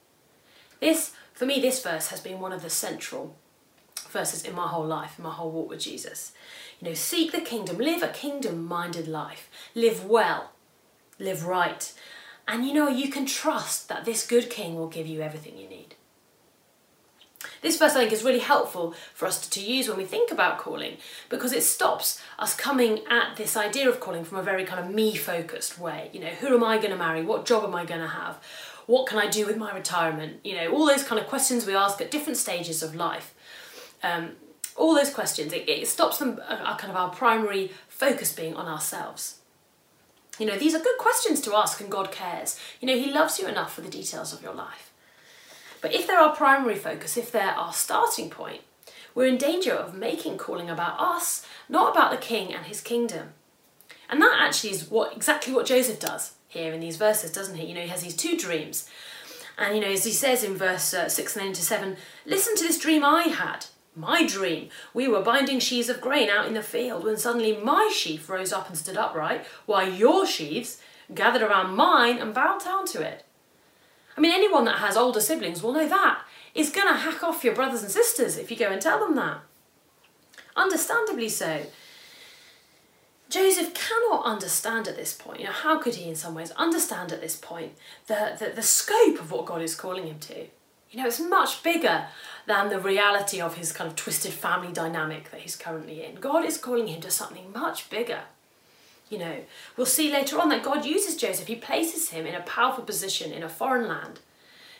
This, 0.79 1.11
for 1.33 1.45
me, 1.45 1.59
this 1.59 1.83
verse 1.83 2.07
has 2.07 2.21
been 2.21 2.39
one 2.39 2.53
of 2.53 2.63
the 2.63 2.69
central 2.69 3.35
verses 4.11 4.43
in 4.43 4.55
my 4.55 4.67
whole 4.67 4.85
life, 4.85 5.17
in 5.17 5.23
my 5.23 5.31
whole 5.31 5.51
walk 5.51 5.69
with 5.69 5.79
Jesus. 5.79 6.33
You 6.79 6.89
know, 6.89 6.93
seek 6.93 7.31
the 7.31 7.41
kingdom, 7.41 7.77
live 7.77 8.03
a 8.03 8.07
kingdom-minded 8.07 9.07
life, 9.07 9.49
live 9.75 10.05
well, 10.05 10.51
live 11.19 11.45
right. 11.45 11.91
And 12.47 12.65
you 12.65 12.73
know, 12.73 12.89
you 12.89 13.09
can 13.09 13.25
trust 13.25 13.87
that 13.89 14.05
this 14.05 14.25
good 14.25 14.49
king 14.49 14.75
will 14.75 14.87
give 14.87 15.07
you 15.07 15.21
everything 15.21 15.57
you 15.57 15.69
need. 15.69 15.95
This 17.61 17.77
verse, 17.77 17.95
I 17.95 18.01
think, 18.01 18.11
is 18.11 18.23
really 18.23 18.39
helpful 18.39 18.93
for 19.13 19.25
us 19.27 19.47
to 19.47 19.61
use 19.61 19.87
when 19.87 19.97
we 19.97 20.05
think 20.05 20.31
about 20.31 20.57
calling 20.57 20.97
because 21.29 21.53
it 21.53 21.63
stops 21.63 22.21
us 22.37 22.55
coming 22.55 23.01
at 23.09 23.35
this 23.35 23.55
idea 23.55 23.89
of 23.89 23.99
calling 23.99 24.23
from 24.23 24.37
a 24.37 24.43
very 24.43 24.63
kind 24.63 24.79
of 24.79 24.93
me 24.93 25.15
focused 25.15 25.79
way. 25.79 26.09
You 26.13 26.21
know, 26.21 26.27
who 26.27 26.53
am 26.53 26.63
I 26.63 26.77
going 26.77 26.91
to 26.91 26.97
marry? 26.97 27.23
What 27.23 27.45
job 27.45 27.63
am 27.63 27.75
I 27.75 27.85
going 27.85 28.01
to 28.01 28.07
have? 28.07 28.39
What 28.87 29.07
can 29.07 29.19
I 29.19 29.27
do 29.27 29.45
with 29.45 29.57
my 29.57 29.73
retirement? 29.73 30.39
You 30.43 30.55
know, 30.55 30.71
all 30.71 30.85
those 30.85 31.03
kind 31.03 31.21
of 31.21 31.27
questions 31.27 31.65
we 31.65 31.75
ask 31.75 32.01
at 32.01 32.11
different 32.11 32.37
stages 32.37 32.83
of 32.83 32.95
life. 32.95 33.33
Um, 34.03 34.31
all 34.75 34.95
those 34.95 35.13
questions, 35.13 35.53
it, 35.53 35.67
it 35.67 35.87
stops 35.87 36.17
them, 36.19 36.39
uh, 36.47 36.77
kind 36.77 36.91
of 36.91 36.97
our 36.97 37.09
primary 37.09 37.71
focus 37.87 38.31
being 38.31 38.55
on 38.55 38.67
ourselves. 38.67 39.39
You 40.39 40.45
know, 40.45 40.57
these 40.57 40.73
are 40.73 40.79
good 40.79 40.97
questions 40.97 41.41
to 41.41 41.55
ask, 41.55 41.81
and 41.81 41.91
God 41.91 42.11
cares. 42.11 42.59
You 42.79 42.87
know, 42.87 42.97
He 42.97 43.11
loves 43.11 43.37
you 43.37 43.47
enough 43.47 43.73
for 43.73 43.81
the 43.81 43.89
details 43.89 44.33
of 44.33 44.41
your 44.41 44.53
life. 44.53 44.91
But 45.81 45.93
if 45.93 46.07
they're 46.07 46.19
our 46.19 46.35
primary 46.35 46.75
focus, 46.75 47.17
if 47.17 47.31
they're 47.31 47.51
our 47.51 47.73
starting 47.73 48.29
point, 48.29 48.61
we're 49.13 49.27
in 49.27 49.37
danger 49.37 49.73
of 49.73 49.93
making 49.93 50.37
calling 50.37 50.69
about 50.69 50.99
us, 50.99 51.45
not 51.67 51.91
about 51.91 52.11
the 52.11 52.17
king 52.17 52.53
and 52.53 52.65
his 52.65 52.81
kingdom. 52.81 53.33
And 54.09 54.21
that 54.21 54.37
actually 54.41 54.71
is 54.71 54.89
what 54.89 55.15
exactly 55.15 55.53
what 55.53 55.65
Joseph 55.65 55.99
does 55.99 56.33
here 56.47 56.73
in 56.73 56.79
these 56.79 56.97
verses, 56.97 57.31
doesn't 57.31 57.55
he? 57.55 57.67
You 57.67 57.75
know, 57.75 57.81
he 57.81 57.87
has 57.87 58.01
these 58.01 58.15
two 58.15 58.37
dreams. 58.37 58.89
And, 59.57 59.75
you 59.75 59.81
know, 59.81 59.91
as 59.91 60.05
he 60.05 60.11
says 60.11 60.43
in 60.43 60.55
verse 60.55 60.93
uh, 60.93 61.09
6 61.09 61.35
and 61.35 61.41
then 61.41 61.47
into 61.49 61.61
7, 61.61 61.97
listen 62.25 62.55
to 62.55 62.63
this 62.63 62.79
dream 62.79 63.03
I 63.03 63.23
had. 63.23 63.65
My 63.95 64.25
dream. 64.25 64.69
We 64.93 65.07
were 65.07 65.21
binding 65.21 65.59
sheaves 65.59 65.89
of 65.89 65.99
grain 65.99 66.29
out 66.29 66.47
in 66.47 66.53
the 66.53 66.63
field 66.63 67.03
when 67.03 67.17
suddenly 67.17 67.57
my 67.57 67.91
sheaf 67.93 68.29
rose 68.29 68.53
up 68.53 68.69
and 68.69 68.77
stood 68.77 68.97
upright, 68.97 69.45
while 69.65 69.89
your 69.89 70.25
sheaves 70.25 70.81
gathered 71.13 71.41
around 71.41 71.75
mine 71.75 72.17
and 72.17 72.33
bowed 72.33 72.63
down 72.63 72.85
to 72.87 73.01
it. 73.01 73.25
I 74.15 74.21
mean, 74.21 74.31
anyone 74.31 74.65
that 74.65 74.79
has 74.79 74.95
older 74.95 75.19
siblings 75.19 75.61
will 75.61 75.73
know 75.73 75.87
that 75.87 76.21
is 76.53 76.69
going 76.69 76.87
to 76.87 76.99
hack 76.99 77.23
off 77.23 77.43
your 77.43 77.55
brothers 77.55 77.81
and 77.81 77.91
sisters 77.91 78.37
if 78.37 78.49
you 78.49 78.57
go 78.57 78.69
and 78.69 78.81
tell 78.81 78.99
them 78.99 79.15
that. 79.15 79.39
Understandably 80.55 81.29
so. 81.29 81.65
Joseph 83.29 83.73
cannot 83.73 84.25
understand 84.25 84.89
at 84.89 84.97
this 84.97 85.13
point, 85.13 85.39
you 85.39 85.45
know, 85.45 85.53
how 85.53 85.79
could 85.79 85.95
he 85.95 86.09
in 86.09 86.15
some 86.15 86.35
ways 86.35 86.51
understand 86.51 87.13
at 87.13 87.21
this 87.21 87.37
point 87.37 87.73
the, 88.07 88.35
the, 88.37 88.49
the 88.55 88.61
scope 88.61 89.19
of 89.19 89.31
what 89.31 89.45
God 89.45 89.61
is 89.61 89.75
calling 89.75 90.05
him 90.05 90.19
to? 90.19 90.47
You 90.91 90.99
know, 90.99 91.07
it's 91.07 91.21
much 91.21 91.63
bigger 91.63 92.07
than 92.45 92.69
the 92.69 92.79
reality 92.79 93.39
of 93.39 93.55
his 93.55 93.71
kind 93.71 93.89
of 93.89 93.95
twisted 93.95 94.33
family 94.33 94.73
dynamic 94.73 95.31
that 95.31 95.41
he's 95.41 95.55
currently 95.55 96.03
in. 96.03 96.15
God 96.15 96.43
is 96.43 96.57
calling 96.57 96.87
him 96.87 96.99
to 97.01 97.09
something 97.11 97.51
much 97.53 97.89
bigger. 97.89 98.21
You 99.09 99.19
know, 99.19 99.37
we'll 99.77 99.85
see 99.85 100.11
later 100.11 100.39
on 100.39 100.49
that 100.49 100.63
God 100.63 100.85
uses 100.85 101.15
Joseph, 101.15 101.47
he 101.47 101.55
places 101.55 102.09
him 102.09 102.25
in 102.25 102.35
a 102.35 102.41
powerful 102.41 102.83
position 102.83 103.31
in 103.31 103.43
a 103.43 103.49
foreign 103.49 103.87
land 103.87 104.19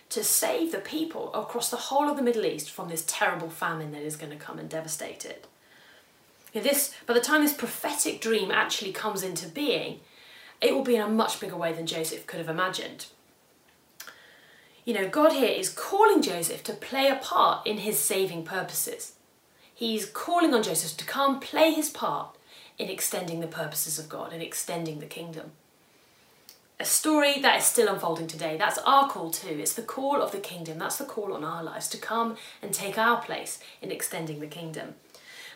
to 0.09 0.23
save 0.23 0.73
the 0.73 0.79
people 0.79 1.33
across 1.33 1.69
the 1.69 1.77
whole 1.77 2.09
of 2.09 2.17
the 2.17 2.23
Middle 2.23 2.45
East 2.45 2.69
from 2.69 2.89
this 2.89 3.05
terrible 3.07 3.49
famine 3.49 3.91
that 3.93 4.01
is 4.01 4.17
going 4.17 4.31
to 4.31 4.37
come 4.37 4.59
and 4.59 4.69
devastate 4.69 5.25
it. 5.25 5.47
This, 6.53 6.93
by 7.05 7.13
the 7.13 7.21
time 7.21 7.41
this 7.41 7.53
prophetic 7.53 8.19
dream 8.19 8.51
actually 8.51 8.91
comes 8.91 9.23
into 9.23 9.47
being, 9.47 10.01
it 10.59 10.75
will 10.75 10.83
be 10.83 10.95
in 10.95 11.01
a 11.01 11.07
much 11.07 11.39
bigger 11.39 11.55
way 11.55 11.71
than 11.71 11.87
Joseph 11.87 12.27
could 12.27 12.39
have 12.39 12.49
imagined. 12.49 13.05
You 14.83 14.93
know, 14.93 15.09
God 15.09 15.33
here 15.33 15.50
is 15.50 15.69
calling 15.69 16.21
Joseph 16.21 16.63
to 16.63 16.73
play 16.73 17.07
a 17.07 17.15
part 17.15 17.65
in 17.67 17.79
his 17.79 18.00
saving 18.00 18.43
purposes. 18.43 19.13
He's 19.73 20.05
calling 20.05 20.53
on 20.53 20.63
Joseph 20.63 20.97
to 20.97 21.05
come 21.05 21.39
play 21.39 21.71
his 21.71 21.89
part 21.89 22.35
in 22.77 22.89
extending 22.89 23.39
the 23.39 23.47
purposes 23.47 24.00
of 24.00 24.09
God 24.09 24.33
and 24.33 24.41
extending 24.41 25.00
the 25.00 25.05
kingdom 25.05 25.51
a 26.81 26.85
story 26.85 27.39
that 27.39 27.59
is 27.59 27.65
still 27.65 27.88
unfolding 27.88 28.25
today. 28.25 28.57
That's 28.57 28.79
our 28.79 29.07
call 29.07 29.29
too. 29.29 29.59
It's 29.59 29.73
the 29.73 29.83
call 29.83 30.19
of 30.19 30.31
the 30.31 30.39
kingdom. 30.39 30.79
That's 30.79 30.97
the 30.97 31.05
call 31.05 31.31
on 31.31 31.43
our 31.43 31.63
lives 31.63 31.88
to 31.89 31.97
come 31.97 32.38
and 32.59 32.73
take 32.73 32.97
our 32.97 33.21
place 33.21 33.59
in 33.83 33.91
extending 33.91 34.39
the 34.39 34.47
kingdom. 34.47 34.95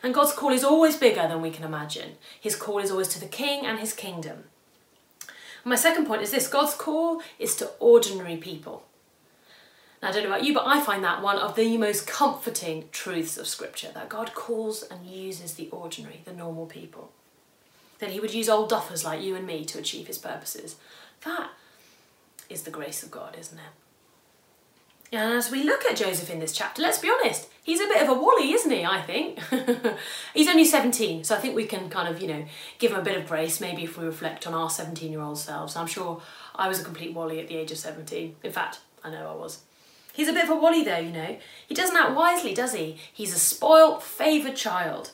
And 0.04 0.14
God's 0.14 0.32
call 0.32 0.52
is 0.52 0.62
always 0.62 0.96
bigger 0.96 1.26
than 1.26 1.42
we 1.42 1.50
can 1.50 1.64
imagine. 1.64 2.12
His 2.40 2.54
call 2.54 2.78
is 2.78 2.92
always 2.92 3.08
to 3.08 3.20
the 3.20 3.26
king 3.26 3.66
and 3.66 3.80
his 3.80 3.92
kingdom. 3.92 4.44
My 5.64 5.74
second 5.74 6.06
point 6.06 6.22
is 6.22 6.30
this 6.30 6.46
God's 6.46 6.74
call 6.74 7.20
is 7.40 7.56
to 7.56 7.70
ordinary 7.80 8.36
people. 8.36 8.84
Now, 10.02 10.08
I 10.08 10.12
don't 10.12 10.24
know 10.24 10.28
about 10.30 10.44
you, 10.44 10.52
but 10.52 10.66
I 10.66 10.80
find 10.80 11.02
that 11.04 11.22
one 11.22 11.38
of 11.38 11.56
the 11.56 11.76
most 11.78 12.06
comforting 12.06 12.88
truths 12.92 13.38
of 13.38 13.46
Scripture 13.46 13.90
that 13.94 14.08
God 14.08 14.34
calls 14.34 14.82
and 14.82 15.06
uses 15.06 15.54
the 15.54 15.68
ordinary, 15.70 16.20
the 16.24 16.32
normal 16.32 16.66
people. 16.66 17.12
That 17.98 18.10
He 18.10 18.20
would 18.20 18.34
use 18.34 18.48
old 18.48 18.70
duffers 18.70 19.04
like 19.04 19.22
you 19.22 19.34
and 19.34 19.46
me 19.46 19.64
to 19.64 19.78
achieve 19.78 20.06
His 20.06 20.18
purposes. 20.18 20.76
That 21.24 21.50
is 22.50 22.62
the 22.62 22.70
grace 22.70 23.02
of 23.02 23.10
God, 23.10 23.36
isn't 23.38 23.58
it? 23.58 23.64
And 25.12 25.34
as 25.34 25.50
we 25.50 25.62
look 25.62 25.84
at 25.84 25.96
Joseph 25.96 26.30
in 26.30 26.40
this 26.40 26.52
chapter, 26.52 26.82
let's 26.82 26.98
be 26.98 27.08
honest, 27.10 27.48
he's 27.62 27.80
a 27.80 27.86
bit 27.86 28.02
of 28.02 28.08
a 28.08 28.14
wally, 28.14 28.52
isn't 28.52 28.70
he? 28.70 28.84
I 28.84 29.00
think. 29.02 29.38
he's 30.34 30.48
only 30.48 30.64
17, 30.64 31.22
so 31.22 31.36
I 31.36 31.38
think 31.38 31.54
we 31.54 31.64
can 31.64 31.88
kind 31.88 32.08
of, 32.08 32.20
you 32.20 32.26
know, 32.26 32.44
give 32.78 32.90
him 32.90 32.98
a 32.98 33.02
bit 33.02 33.16
of 33.16 33.28
grace, 33.28 33.60
maybe 33.60 33.84
if 33.84 33.96
we 33.96 34.04
reflect 34.04 34.46
on 34.46 34.54
our 34.54 34.68
17 34.68 35.12
year 35.12 35.20
old 35.20 35.38
selves. 35.38 35.76
I'm 35.76 35.86
sure 35.86 36.20
I 36.56 36.66
was 36.68 36.80
a 36.80 36.84
complete 36.84 37.14
wally 37.14 37.40
at 37.40 37.48
the 37.48 37.56
age 37.56 37.70
of 37.70 37.78
17. 37.78 38.36
In 38.42 38.52
fact, 38.52 38.80
I 39.04 39.10
know 39.10 39.30
I 39.30 39.34
was. 39.34 39.60
He's 40.16 40.28
a 40.28 40.32
bit 40.32 40.44
of 40.44 40.50
a 40.50 40.56
wally, 40.56 40.82
though, 40.82 40.98
you 40.98 41.12
know. 41.12 41.38
He 41.68 41.74
doesn't 41.74 41.96
act 41.96 42.16
wisely, 42.16 42.54
does 42.54 42.74
he? 42.74 42.96
He's 43.12 43.34
a 43.34 43.38
spoilt, 43.38 44.02
favoured 44.02 44.56
child 44.56 45.12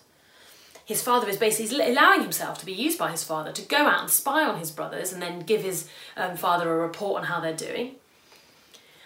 his 0.85 1.02
father 1.02 1.28
is 1.28 1.37
basically 1.37 1.80
allowing 1.80 2.23
himself 2.23 2.59
to 2.59 2.66
be 2.66 2.73
used 2.73 2.99
by 2.99 3.11
his 3.11 3.25
father 3.25 3.52
to 3.52 3.62
go 3.62 3.78
out 3.78 4.02
and 4.02 4.11
spy 4.11 4.44
on 4.44 4.59
his 4.59 4.71
brothers 4.71 5.12
and 5.12 5.23
then 5.23 5.40
give 5.40 5.62
his 5.62 5.88
um, 6.16 6.37
father 6.37 6.73
a 6.73 6.76
report 6.76 7.21
on 7.21 7.28
how 7.28 7.40
they're 7.40 7.54
doing. 7.54 7.97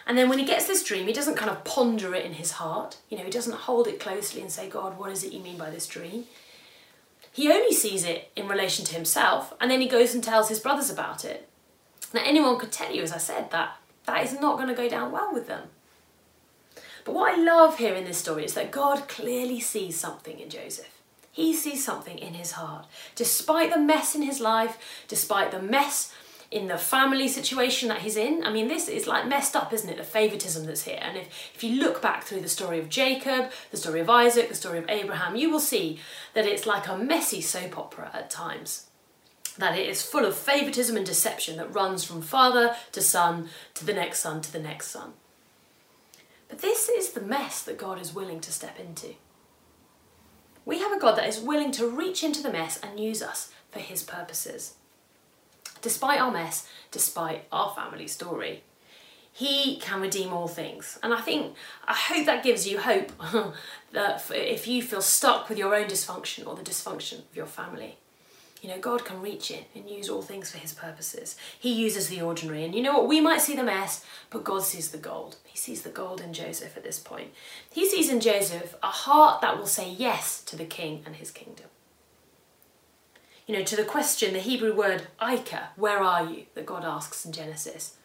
And 0.07 0.17
then 0.17 0.29
when 0.29 0.39
he 0.39 0.45
gets 0.45 0.67
this 0.67 0.85
dream, 0.85 1.07
he 1.07 1.13
doesn't 1.13 1.37
kind 1.37 1.51
of 1.51 1.65
ponder 1.65 2.15
it 2.15 2.25
in 2.25 2.35
his 2.35 2.53
heart. 2.53 2.99
You 3.09 3.19
know, 3.19 3.25
he 3.25 3.31
doesn't 3.31 3.53
hold 3.53 3.89
it 3.89 4.01
closely 4.01 4.41
and 4.41 4.51
say, 4.51 4.69
God, 4.69 4.99
what 4.99 5.11
is 5.11 5.25
it 5.25 5.33
you 5.33 5.41
mean 5.41 5.59
by 5.59 5.71
this 5.71 5.87
dream? 5.87 6.25
He 7.33 7.53
only 7.53 7.75
sees 7.75 8.05
it 8.05 8.31
in 8.35 8.49
relation 8.49 8.85
to 8.87 8.95
himself, 8.95 9.53
and 9.61 9.71
then 9.71 9.81
he 9.81 9.89
goes 9.89 10.15
and 10.15 10.25
tells 10.25 10.49
his 10.49 10.61
brothers 10.61 10.91
about 10.91 11.25
it. 11.25 11.49
Now, 12.15 12.23
anyone 12.25 12.59
could 12.59 12.73
tell 12.73 12.95
you, 12.95 13.03
as 13.03 13.13
I 13.13 13.19
said, 13.19 13.51
that 13.51 13.77
that 14.07 14.25
is 14.25 14.41
not 14.41 14.57
going 14.57 14.69
to 14.69 14.75
go 14.75 14.89
down 14.89 15.13
well 15.13 15.35
with 15.35 15.49
them. 15.49 15.69
But 17.07 17.15
what 17.15 17.33
I 17.33 17.43
love 17.43 17.79
here 17.79 17.95
in 17.95 18.05
this 18.05 18.19
story 18.19 18.45
is 18.45 18.53
that 18.55 18.71
God 18.71 19.09
clearly 19.09 19.61
sees 19.61 19.99
something 19.99 20.39
in 20.39 20.51
Joseph 20.51 20.97
he 21.37 21.53
sees 21.53 21.85
something 21.85 22.19
in 22.19 22.33
his 22.33 22.53
heart. 22.53 22.87
Despite 23.15 23.71
the 23.71 23.79
mess 23.79 24.15
in 24.15 24.23
his 24.23 24.41
life, 24.41 24.79
despite 25.07 25.51
the 25.51 25.61
mess 25.61 26.15
in 26.51 26.69
the 26.69 26.79
family 26.79 27.29
situation 27.29 27.91
that 27.91 27.99
he's 27.99 28.17
in. 28.17 28.43
I 28.43 28.51
mean, 28.51 28.69
this 28.69 28.89
is 28.89 29.07
like 29.07 29.29
messed 29.29 29.55
up, 29.55 29.71
isn't 29.71 29.91
it? 29.91 29.99
The 29.99 30.05
favoritism 30.05 30.65
that's 30.65 30.85
here. 30.85 30.99
And 31.03 31.19
if, 31.19 31.29
if 31.55 31.63
you 31.63 31.79
look 31.79 32.01
back 32.01 32.25
through 32.25 32.41
the 32.41 32.49
story 32.49 32.79
of 32.79 32.89
Jacob, 32.89 33.51
the 33.71 33.77
story 33.77 34.01
of 34.01 34.09
Isaac, 34.09 34.49
the 34.49 34.55
story 34.55 34.79
of 34.79 34.89
Abraham, 34.89 35.37
you 35.37 35.51
will 35.51 35.61
see 35.61 35.99
that 36.33 36.47
it's 36.47 36.67
like 36.67 36.89
a 36.89 36.97
messy 36.97 37.43
soap 37.43 37.77
opera 37.77 38.11
at 38.15 38.31
times. 38.31 38.87
That 39.59 39.79
it 39.79 39.87
is 39.87 40.01
full 40.01 40.25
of 40.25 40.37
favoritism 40.37 40.97
and 40.97 41.05
deception 41.05 41.59
that 41.59 41.75
runs 41.75 42.03
from 42.03 42.23
father 42.23 42.77
to 42.93 43.03
son 43.03 43.51
to 43.75 43.85
the 43.85 43.93
next 43.93 44.21
son 44.21 44.41
to 44.41 44.51
the 44.51 44.59
next 44.59 44.89
son. 44.89 45.13
But 46.49 46.61
this 46.61 46.89
is 46.89 47.11
the 47.11 47.21
mess 47.21 47.63
that 47.63 47.79
God 47.79 48.01
is 48.01 48.15
willing 48.15 48.41
to 48.41 48.53
step 48.53 48.79
into. 48.79 49.15
We 50.65 50.81
have 50.81 50.93
a 50.93 50.99
God 50.99 51.17
that 51.17 51.29
is 51.29 51.39
willing 51.39 51.73
to 51.73 51.89
reach 51.89 52.25
into 52.25 52.43
the 52.43 52.53
mess 52.53 52.79
and 52.83 52.99
use 52.99 53.23
us 53.23 53.53
for 53.71 53.79
his 53.79 54.03
purposes. 54.03 54.75
Despite 55.81 56.21
our 56.21 56.33
mess, 56.33 56.69
despite 56.91 57.45
our 57.53 57.75
family 57.75 58.09
story, 58.09 58.65
he 59.33 59.77
can 59.77 60.01
redeem 60.01 60.33
all 60.33 60.49
things. 60.49 60.99
And 61.03 61.13
I 61.13 61.21
think, 61.21 61.55
I 61.87 61.93
hope 61.93 62.27
that 62.27 62.43
gives 62.43 62.67
you 62.67 62.81
hope 62.81 63.13
that 63.93 64.25
if 64.31 64.67
you 64.67 64.83
feel 64.83 65.03
stuck 65.03 65.49
with 65.49 65.59
your 65.59 65.75
own 65.75 65.87
dysfunction 65.87 66.47
or 66.47 66.57
the 66.57 66.63
dysfunction 66.63 67.19
of 67.19 67.37
your 67.37 67.47
family, 67.47 67.99
you 68.63 68.69
know, 68.69 68.79
God 68.79 69.05
can 69.05 69.21
reach 69.21 69.51
in 69.51 69.65
and 69.75 69.89
use 69.89 70.09
all 70.09 70.23
things 70.23 70.51
for 70.51 70.59
his 70.59 70.73
purposes. 70.73 71.37
He 71.59 71.73
uses 71.73 72.09
the 72.09 72.23
ordinary. 72.23 72.65
And 72.65 72.75
you 72.75 72.83
know 72.83 72.95
what? 72.95 73.09
We 73.09 73.21
might 73.21 73.41
see 73.41 73.55
the 73.55 73.63
mess, 73.63 74.05
but 74.31 74.45
God 74.45 74.63
sees 74.63 74.91
the 74.91 74.99
gold. 74.99 75.37
He 75.45 75.59
sees 75.59 75.83
the 75.83 75.91
gold 75.91 76.21
in 76.21 76.33
Joseph 76.33 76.77
at 76.77 76.83
this 76.83 76.99
point. 76.99 77.33
He 77.71 77.89
sees 77.89 78.11
in 78.11 78.21
Joseph 78.21 78.75
a 78.83 78.89
heart 78.89 79.41
that 79.43 79.59
will 79.59 79.67
say 79.67 79.91
yes 79.91 80.43
to 80.45 80.57
the 80.57 80.65
king 80.65 81.03
and 81.05 81.17
his 81.17 81.31
kingdom. 81.31 81.67
You 83.47 83.57
know, 83.57 83.65
to 83.65 83.77
the 83.77 83.85
question, 83.85 84.33
the 84.33 84.41
Hebrew 84.41 84.75
word 84.75 85.07
Aika, 85.21 85.69
where 85.77 86.01
are 86.01 86.25
you, 86.25 86.47
that 86.55 86.67
God 86.67 86.85
asks 86.85 87.25
in 87.25 87.33
Genesis. 87.33 87.97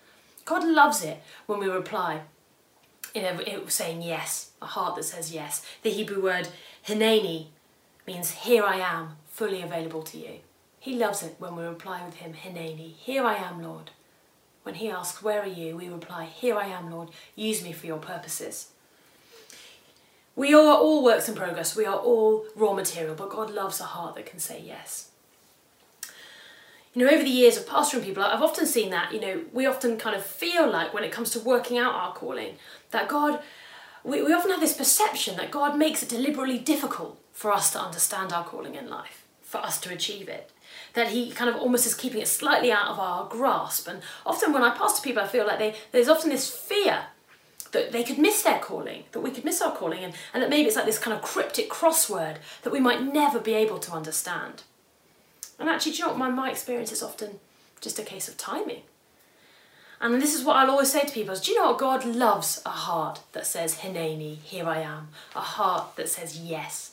God 0.45 0.63
loves 0.63 1.03
it 1.03 1.21
when 1.47 1.59
we 1.59 1.67
reply, 1.67 2.21
you 3.15 3.23
know, 3.23 3.39
saying 3.67 4.03
yes, 4.03 4.51
a 4.61 4.67
heart 4.67 4.95
that 4.95 5.03
says 5.03 5.33
yes. 5.33 5.65
The 5.81 5.89
Hebrew 5.89 6.21
word 6.21 6.49
Hineni 6.85 7.47
means 8.05 8.31
here 8.31 8.63
I 8.63 8.77
am, 8.77 9.17
fully 9.41 9.63
available 9.63 10.03
to 10.03 10.19
you. 10.19 10.35
He 10.79 10.95
loves 10.95 11.23
it 11.23 11.33
when 11.39 11.55
we 11.55 11.63
reply 11.63 12.05
with 12.05 12.17
him, 12.17 12.33
Hineni, 12.33 12.93
here 12.93 13.23
I 13.23 13.37
am, 13.37 13.63
Lord. 13.63 13.89
When 14.61 14.75
he 14.75 14.87
asks, 14.91 15.23
Where 15.23 15.41
are 15.41 15.47
you? 15.47 15.75
we 15.75 15.89
reply, 15.89 16.25
Here 16.25 16.55
I 16.55 16.67
am, 16.67 16.91
Lord, 16.91 17.09
use 17.35 17.63
me 17.63 17.73
for 17.73 17.87
your 17.87 17.97
purposes. 17.97 18.67
We 20.35 20.53
are 20.53 20.77
all 20.77 21.03
works 21.03 21.27
in 21.27 21.33
progress, 21.33 21.75
we 21.75 21.87
are 21.87 21.97
all 21.97 22.45
raw 22.55 22.73
material, 22.73 23.15
but 23.15 23.31
God 23.31 23.49
loves 23.49 23.79
a 23.79 23.85
heart 23.85 24.13
that 24.13 24.27
can 24.27 24.37
say 24.37 24.61
yes. 24.63 25.09
You 26.93 27.03
know, 27.03 27.11
over 27.11 27.23
the 27.23 27.29
years 27.29 27.57
of 27.57 27.65
pastoring 27.65 28.03
people, 28.03 28.21
I've 28.21 28.43
often 28.43 28.67
seen 28.67 28.91
that, 28.91 29.11
you 29.11 29.19
know, 29.19 29.41
we 29.51 29.65
often 29.65 29.97
kind 29.97 30.15
of 30.15 30.23
feel 30.23 30.69
like 30.69 30.93
when 30.93 31.03
it 31.03 31.11
comes 31.11 31.31
to 31.31 31.39
working 31.39 31.79
out 31.79 31.95
our 31.95 32.13
calling, 32.13 32.57
that 32.91 33.07
God, 33.07 33.41
we, 34.03 34.21
we 34.21 34.33
often 34.33 34.51
have 34.51 34.59
this 34.59 34.77
perception 34.77 35.35
that 35.37 35.49
God 35.49 35.79
makes 35.79 36.03
it 36.03 36.09
deliberately 36.09 36.59
difficult 36.59 37.17
for 37.33 37.51
us 37.51 37.71
to 37.71 37.81
understand 37.81 38.31
our 38.31 38.43
calling 38.43 38.75
in 38.75 38.87
life 38.87 39.20
for 39.51 39.57
us 39.57 39.79
to 39.81 39.93
achieve 39.93 40.29
it. 40.29 40.49
That 40.93 41.09
he 41.09 41.31
kind 41.31 41.49
of 41.49 41.57
almost 41.57 41.85
is 41.85 41.93
keeping 41.93 42.21
it 42.21 42.27
slightly 42.27 42.71
out 42.71 42.87
of 42.87 42.99
our 42.99 43.27
grasp. 43.27 43.87
And 43.89 44.01
often 44.25 44.53
when 44.53 44.63
I 44.63 44.75
pass 44.75 44.95
to 44.95 45.01
people, 45.01 45.21
I 45.21 45.27
feel 45.27 45.45
like 45.45 45.59
they, 45.59 45.75
there's 45.91 46.07
often 46.07 46.29
this 46.29 46.49
fear 46.49 47.03
that 47.73 47.91
they 47.91 48.03
could 48.03 48.17
miss 48.17 48.41
their 48.43 48.59
calling, 48.59 49.03
that 49.11 49.19
we 49.19 49.31
could 49.31 49.45
miss 49.45 49.61
our 49.61 49.75
calling, 49.75 50.03
and, 50.03 50.13
and 50.33 50.41
that 50.41 50.49
maybe 50.49 50.67
it's 50.67 50.75
like 50.77 50.85
this 50.85 50.99
kind 50.99 51.15
of 51.15 51.21
cryptic 51.21 51.69
crossword 51.69 52.37
that 52.63 52.71
we 52.71 52.79
might 52.79 53.03
never 53.03 53.39
be 53.39 53.53
able 53.53 53.79
to 53.79 53.91
understand. 53.91 54.63
And 55.59 55.69
actually, 55.69 55.91
do 55.91 55.97
you 55.99 56.03
know 56.05 56.09
what? 56.11 56.17
My, 56.17 56.29
my 56.29 56.49
experience 56.49 56.91
is 56.93 57.03
often 57.03 57.39
just 57.81 57.99
a 57.99 58.03
case 58.03 58.29
of 58.29 58.37
timing. 58.37 58.83
And 59.99 60.19
this 60.19 60.33
is 60.33 60.43
what 60.43 60.55
I'll 60.55 60.71
always 60.71 60.91
say 60.91 61.01
to 61.01 61.13
people 61.13 61.33
is, 61.33 61.41
do 61.41 61.51
you 61.51 61.59
know 61.59 61.71
what? 61.71 61.77
God 61.77 62.05
loves 62.05 62.61
a 62.65 62.69
heart 62.69 63.19
that 63.33 63.45
says, 63.45 63.79
Hineni, 63.79 64.37
here 64.37 64.65
I 64.65 64.79
am. 64.79 65.09
A 65.35 65.41
heart 65.41 65.95
that 65.97 66.09
says 66.09 66.39
yes. 66.39 66.90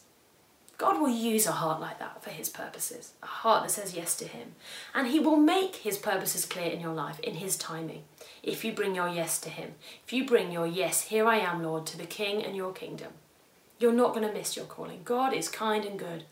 God 0.78 1.00
will 1.00 1.08
use 1.08 1.46
a 1.46 1.52
heart 1.52 1.80
like 1.80 1.98
that 1.98 2.22
for 2.22 2.30
his 2.30 2.48
purposes. 2.48 3.12
A 3.22 3.26
heart 3.26 3.64
that 3.64 3.70
says 3.70 3.94
yes 3.94 4.16
to 4.16 4.24
him. 4.24 4.54
And 4.94 5.08
he 5.08 5.18
will 5.18 5.36
make 5.36 5.76
his 5.76 5.98
purposes 5.98 6.46
clear 6.46 6.70
in 6.70 6.80
your 6.80 6.94
life 6.94 7.18
in 7.20 7.34
his 7.34 7.56
timing. 7.56 8.04
If 8.42 8.64
you 8.64 8.72
bring 8.72 8.94
your 8.94 9.08
yes 9.08 9.40
to 9.40 9.50
him. 9.50 9.74
If 10.06 10.12
you 10.12 10.24
bring 10.24 10.52
your 10.52 10.66
yes, 10.66 11.02
here 11.02 11.26
I 11.26 11.38
am, 11.38 11.62
Lord, 11.62 11.84
to 11.86 11.98
the 11.98 12.06
king 12.06 12.44
and 12.44 12.56
your 12.56 12.72
kingdom. 12.72 13.12
You're 13.80 13.92
not 13.92 14.14
going 14.14 14.26
to 14.26 14.32
miss 14.32 14.56
your 14.56 14.66
calling. 14.66 15.00
God 15.04 15.34
is 15.34 15.48
kind 15.48 15.84
and 15.84 15.98
good 15.98 16.24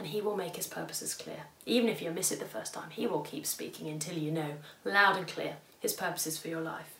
and 0.00 0.08
he 0.08 0.22
will 0.22 0.34
make 0.34 0.56
his 0.56 0.66
purposes 0.66 1.14
clear. 1.14 1.42
Even 1.66 1.90
if 1.90 2.00
you 2.00 2.10
miss 2.10 2.32
it 2.32 2.38
the 2.38 2.46
first 2.46 2.72
time, 2.72 2.88
he 2.88 3.06
will 3.06 3.20
keep 3.20 3.44
speaking 3.44 3.86
until 3.86 4.16
you 4.16 4.30
know 4.30 4.54
loud 4.82 5.18
and 5.18 5.28
clear 5.28 5.56
his 5.78 5.92
purposes 5.92 6.38
for 6.38 6.48
your 6.48 6.62
life. 6.62 6.94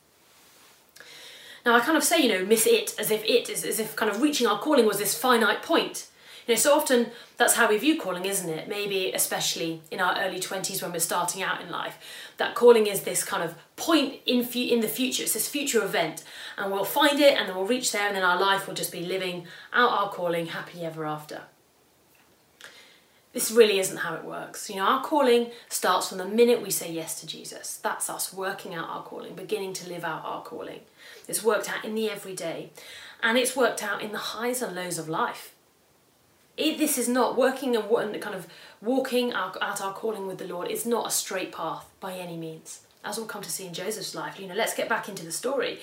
Now, 1.64 1.74
I 1.74 1.80
kind 1.80 1.96
of 1.96 2.04
say, 2.04 2.22
you 2.22 2.28
know, 2.28 2.44
miss 2.44 2.66
it 2.66 2.94
as 2.98 3.10
if 3.10 3.24
it 3.24 3.48
is 3.48 3.64
as 3.64 3.80
if 3.80 3.96
kind 3.96 4.10
of 4.10 4.20
reaching 4.20 4.46
our 4.46 4.58
calling 4.58 4.84
was 4.84 4.98
this 4.98 5.18
finite 5.18 5.62
point. 5.62 6.08
You 6.46 6.54
know, 6.54 6.58
so 6.58 6.74
often 6.74 7.10
that's 7.36 7.54
how 7.54 7.68
we 7.68 7.78
view 7.78 8.00
calling, 8.00 8.24
isn't 8.24 8.48
it? 8.48 8.68
Maybe 8.68 9.12
especially 9.12 9.82
in 9.90 10.00
our 10.00 10.16
early 10.18 10.40
20s 10.40 10.82
when 10.82 10.92
we're 10.92 10.98
starting 10.98 11.42
out 11.42 11.60
in 11.60 11.70
life, 11.70 11.98
that 12.38 12.54
calling 12.54 12.86
is 12.86 13.02
this 13.02 13.24
kind 13.24 13.42
of 13.42 13.54
point 13.76 14.20
in, 14.26 14.44
fu- 14.44 14.58
in 14.58 14.80
the 14.80 14.88
future. 14.88 15.22
It's 15.22 15.34
this 15.34 15.48
future 15.48 15.82
event, 15.82 16.24
and 16.56 16.72
we'll 16.72 16.84
find 16.84 17.20
it 17.20 17.38
and 17.38 17.48
then 17.48 17.56
we'll 17.56 17.66
reach 17.66 17.92
there, 17.92 18.06
and 18.06 18.16
then 18.16 18.24
our 18.24 18.40
life 18.40 18.66
will 18.66 18.74
just 18.74 18.92
be 18.92 19.04
living 19.04 19.46
out 19.72 19.90
our 19.90 20.10
calling 20.10 20.46
happily 20.46 20.84
ever 20.84 21.04
after 21.04 21.42
this 23.32 23.50
really 23.50 23.78
isn't 23.78 23.98
how 23.98 24.14
it 24.14 24.24
works. 24.24 24.68
You 24.68 24.76
know, 24.76 24.84
our 24.84 25.02
calling 25.02 25.50
starts 25.68 26.08
from 26.08 26.18
the 26.18 26.24
minute 26.24 26.62
we 26.62 26.70
say 26.70 26.90
yes 26.90 27.20
to 27.20 27.26
Jesus. 27.26 27.76
That's 27.76 28.10
us 28.10 28.32
working 28.32 28.74
out 28.74 28.88
our 28.88 29.02
calling, 29.02 29.34
beginning 29.34 29.72
to 29.74 29.88
live 29.88 30.04
out 30.04 30.24
our 30.24 30.42
calling. 30.42 30.80
It's 31.28 31.44
worked 31.44 31.70
out 31.70 31.84
in 31.84 31.94
the 31.94 32.10
everyday, 32.10 32.70
and 33.22 33.38
it's 33.38 33.54
worked 33.54 33.82
out 33.82 34.02
in 34.02 34.12
the 34.12 34.18
highs 34.18 34.62
and 34.62 34.74
lows 34.74 34.98
of 34.98 35.08
life. 35.08 35.54
This 36.60 36.98
is 36.98 37.08
not 37.08 37.36
working 37.36 37.74
and 37.74 38.20
kind 38.20 38.34
of 38.34 38.46
walking 38.82 39.32
out, 39.32 39.56
out 39.62 39.80
our 39.80 39.94
calling 39.94 40.26
with 40.26 40.38
the 40.38 40.46
Lord. 40.46 40.70
It's 40.70 40.84
not 40.84 41.06
a 41.06 41.10
straight 41.10 41.52
path 41.52 41.86
by 42.00 42.14
any 42.14 42.36
means, 42.36 42.80
as 43.04 43.16
we'll 43.16 43.26
come 43.26 43.42
to 43.42 43.50
see 43.50 43.66
in 43.66 43.72
Joseph's 43.72 44.14
life. 44.14 44.38
You 44.38 44.46
know, 44.46 44.54
let's 44.54 44.74
get 44.74 44.88
back 44.88 45.08
into 45.08 45.24
the 45.24 45.32
story. 45.32 45.78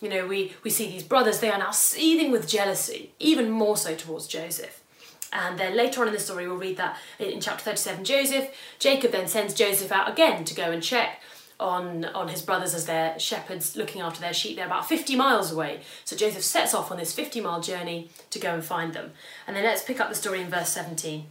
You 0.00 0.08
know, 0.08 0.26
we, 0.26 0.52
we 0.62 0.70
see 0.70 0.88
these 0.88 1.02
brothers, 1.02 1.40
they 1.40 1.50
are 1.50 1.58
now 1.58 1.70
seething 1.70 2.30
with 2.30 2.48
jealousy, 2.48 3.12
even 3.18 3.50
more 3.50 3.76
so 3.76 3.94
towards 3.94 4.26
Joseph. 4.26 4.82
And 5.32 5.58
then 5.58 5.76
later 5.76 6.02
on 6.02 6.08
in 6.08 6.12
the 6.12 6.20
story, 6.20 6.46
we'll 6.46 6.56
read 6.56 6.76
that 6.76 6.98
in 7.18 7.40
chapter 7.40 7.64
37, 7.64 8.04
Joseph, 8.04 8.50
Jacob 8.78 9.12
then 9.12 9.28
sends 9.28 9.54
Joseph 9.54 9.90
out 9.90 10.10
again 10.10 10.44
to 10.44 10.54
go 10.54 10.70
and 10.70 10.82
check 10.82 11.20
on, 11.62 12.04
on 12.06 12.28
his 12.28 12.42
brothers 12.42 12.74
as 12.74 12.86
their 12.86 13.18
shepherds 13.18 13.76
looking 13.76 14.02
after 14.02 14.20
their 14.20 14.34
sheep. 14.34 14.56
They're 14.56 14.66
about 14.66 14.88
50 14.88 15.16
miles 15.16 15.52
away. 15.52 15.80
So 16.04 16.16
Joseph 16.16 16.42
sets 16.42 16.74
off 16.74 16.90
on 16.90 16.98
this 16.98 17.14
50 17.14 17.40
mile 17.40 17.60
journey 17.60 18.10
to 18.30 18.38
go 18.38 18.52
and 18.52 18.64
find 18.64 18.92
them. 18.92 19.12
And 19.46 19.56
then 19.56 19.64
let's 19.64 19.84
pick 19.84 20.00
up 20.00 20.08
the 20.08 20.14
story 20.14 20.40
in 20.40 20.50
verse 20.50 20.70
17. 20.70 21.20
It 21.20 21.26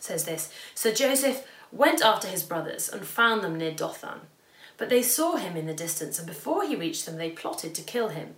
says 0.00 0.24
this 0.24 0.52
So 0.74 0.92
Joseph 0.92 1.46
went 1.72 2.02
after 2.02 2.28
his 2.28 2.42
brothers 2.42 2.88
and 2.88 3.04
found 3.04 3.42
them 3.42 3.56
near 3.56 3.72
Dothan. 3.72 4.20
But 4.76 4.88
they 4.88 5.02
saw 5.02 5.36
him 5.36 5.56
in 5.56 5.66
the 5.66 5.74
distance, 5.74 6.18
and 6.18 6.26
before 6.26 6.66
he 6.66 6.74
reached 6.74 7.06
them, 7.06 7.16
they 7.16 7.30
plotted 7.30 7.74
to 7.76 7.82
kill 7.82 8.08
him. 8.08 8.34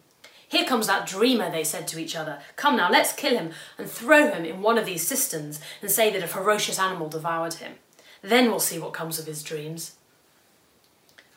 Here 0.49 0.65
comes 0.65 0.87
that 0.87 1.09
dreamer, 1.09 1.51
they 1.51 1.65
said 1.65 1.89
to 1.89 1.99
each 1.99 2.15
other. 2.15 2.39
Come 2.55 2.77
now, 2.77 2.91
let's 2.91 3.13
kill 3.13 3.37
him 3.37 3.51
and 3.79 3.91
throw 3.91 4.29
him 4.29 4.45
in 4.45 4.63
one 4.63 4.79
of 4.79 4.87
these 4.87 5.07
cisterns 5.07 5.61
and 5.83 5.91
say 5.91 6.13
that 6.13 6.23
a 6.23 6.29
ferocious 6.29 6.79
animal 6.79 7.09
devoured 7.09 7.55
him. 7.55 7.75
Then 8.23 8.51
we'll 8.51 8.61
see 8.61 8.79
what 8.79 8.93
comes 8.93 9.19
of 9.19 9.27
his 9.27 9.43
dreams. 9.43 9.97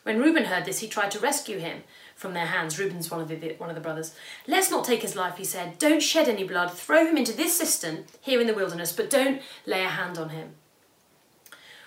When 0.02 0.18
Reuben 0.18 0.44
heard 0.44 0.64
this, 0.64 0.78
he 0.78 0.88
tried 0.88 1.10
to 1.12 1.18
rescue 1.18 1.58
him 1.58 1.82
from 2.16 2.34
their 2.34 2.46
hands. 2.46 2.78
Reuben's 2.78 3.10
one 3.10 3.20
of 3.20 3.28
the 3.28 3.54
one 3.58 3.68
of 3.68 3.74
the 3.74 3.82
brothers. 3.82 4.14
Let's 4.46 4.70
not 4.70 4.84
take 4.84 5.02
his 5.02 5.16
life, 5.16 5.36
he 5.36 5.44
said. 5.44 5.78
Don't 5.78 6.02
shed 6.02 6.28
any 6.28 6.44
blood. 6.44 6.72
Throw 6.72 7.06
him 7.06 7.16
into 7.16 7.32
this 7.32 7.56
cistern 7.58 8.04
here 8.20 8.40
in 8.40 8.46
the 8.46 8.54
wilderness, 8.54 8.92
but 8.92 9.10
don't 9.10 9.42
lay 9.66 9.84
a 9.84 9.88
hand 9.88 10.18
on 10.18 10.30
him. 10.30 10.54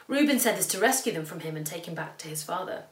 Reuben 0.08 0.39
said 0.39 0.58
this 0.58 0.67
to 0.67 0.79
rescue 0.79 1.13
them 1.13 1.25
from 1.25 1.39
him 1.39 1.55
and 1.55 1.65
take 1.65 1.88
him 1.88 1.96
back 1.96 2.17
to 2.20 2.27
his 2.27 2.43
father. 2.43 2.84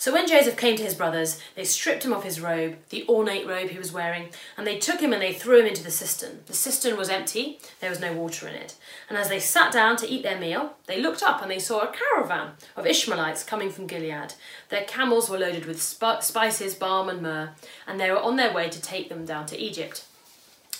So 0.00 0.12
when 0.12 0.28
Joseph 0.28 0.56
came 0.56 0.76
to 0.76 0.84
his 0.84 0.94
brothers, 0.94 1.40
they 1.56 1.64
stripped 1.64 2.04
him 2.04 2.12
of 2.12 2.22
his 2.22 2.40
robe, 2.40 2.76
the 2.90 3.04
ornate 3.08 3.48
robe 3.48 3.70
he 3.70 3.78
was 3.78 3.92
wearing, 3.92 4.28
and 4.56 4.64
they 4.64 4.78
took 4.78 5.00
him 5.00 5.12
and 5.12 5.20
they 5.20 5.32
threw 5.32 5.58
him 5.58 5.66
into 5.66 5.82
the 5.82 5.90
cistern. 5.90 6.38
The 6.46 6.52
cistern 6.52 6.96
was 6.96 7.08
empty, 7.08 7.58
there 7.80 7.90
was 7.90 7.98
no 7.98 8.12
water 8.12 8.46
in 8.46 8.54
it. 8.54 8.76
And 9.08 9.18
as 9.18 9.28
they 9.28 9.40
sat 9.40 9.72
down 9.72 9.96
to 9.96 10.08
eat 10.08 10.22
their 10.22 10.38
meal, 10.38 10.74
they 10.86 11.02
looked 11.02 11.24
up 11.24 11.42
and 11.42 11.50
they 11.50 11.58
saw 11.58 11.80
a 11.80 11.92
caravan 11.92 12.52
of 12.76 12.86
Ishmaelites 12.86 13.42
coming 13.42 13.70
from 13.70 13.88
Gilead. 13.88 14.34
Their 14.68 14.84
camels 14.84 15.28
were 15.28 15.38
loaded 15.38 15.66
with 15.66 15.82
sp- 15.82 16.22
spices, 16.22 16.76
balm, 16.76 17.08
and 17.08 17.20
myrrh, 17.20 17.50
and 17.84 17.98
they 17.98 18.12
were 18.12 18.22
on 18.22 18.36
their 18.36 18.52
way 18.52 18.68
to 18.68 18.80
take 18.80 19.08
them 19.08 19.24
down 19.24 19.46
to 19.46 19.58
Egypt. 19.58 20.04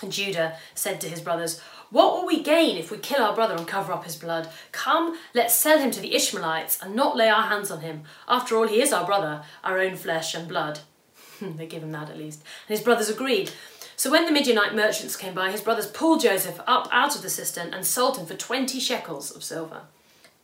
And 0.01 0.13
Judah 0.13 0.57
said 0.77 1.01
to 1.01 1.09
his 1.09 1.21
brothers, 1.21 1.61
what 1.91 2.15
will 2.15 2.27
we 2.27 2.43
gain 2.43 2.77
if 2.77 2.91
we 2.91 2.99
kill 2.99 3.23
our 3.23 3.35
brother 3.35 3.55
and 3.55 3.67
cover 3.67 3.93
up 3.93 4.05
his 4.05 4.17
blood? 4.17 4.49
Come, 4.73 5.19
let's 5.35 5.55
sell 5.55 5.79
him 5.79 5.91
to 5.93 6.01
the 6.01 6.15
Ishmaelites 6.15 6.79
and 6.83 6.95
not 6.95 7.17
lay 7.17 7.29
our 7.29 7.45
hands 7.45 7.71
on 7.71 7.81
him. 7.81 8.03
After 8.29 8.57
all, 8.57 8.69
he 8.69 8.83
is 8.83 8.93
our 8.93 9.07
brother, 9.07 9.43
our 9.65 9.79
own 9.79 9.97
flesh 9.97 10.35
and 10.35 10.47
blood. 10.47 10.81
they 11.41 11.67
give 11.67 11.83
him 11.83 11.93
that 11.93 12.11
at 12.11 12.19
least. 12.19 12.43
And 12.69 12.77
his 12.77 12.85
brothers 12.85 13.09
agreed. 13.09 13.51
So 13.97 14.11
when 14.11 14.27
the 14.27 14.33
Midianite 14.33 14.75
merchants 14.75 15.17
came 15.17 15.35
by, 15.35 15.51
his 15.51 15.61
brothers 15.61 15.87
pulled 15.87 16.21
Joseph 16.21 16.61
up 16.67 16.89
out 16.93 17.17
of 17.17 17.23
the 17.23 17.31
cistern 17.31 17.73
and 17.73 17.85
sold 17.85 18.17
him 18.17 18.27
for 18.27 18.35
twenty 18.35 18.79
shekels 18.79 19.35
of 19.35 19.43
silver 19.43 19.83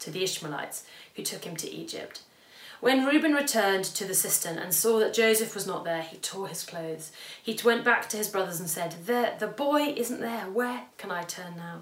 to 0.01 0.11
the 0.11 0.25
Ishmaelites, 0.25 0.85
who 1.15 1.23
took 1.23 1.45
him 1.45 1.57
to 1.57 1.71
Egypt. 1.71 2.23
When 2.85 3.07
Reuben 3.07 3.33
returned 3.33 3.85
to 3.85 4.05
the 4.05 4.13
cistern 4.13 4.59
and 4.59 4.75
saw 4.75 4.99
that 4.99 5.15
Joseph 5.15 5.55
was 5.55 5.67
not 5.67 5.85
there, 5.85 6.03
he 6.03 6.19
tore 6.19 6.49
his 6.49 6.63
clothes. 6.65 7.13
He 7.43 7.59
went 7.65 7.83
back 7.83 8.11
to 8.11 8.19
his 8.19 8.29
brothers 8.29 8.61
and 8.61 8.69
said, 8.69 9.07
The, 9.07 9.33
the 9.39 9.47
boy 9.47 9.95
isn't 9.97 10.21
there. 10.21 10.51
Where 10.51 10.83
can 10.99 11.11
I 11.11 11.23
turn 11.23 11.57
now? 11.57 11.81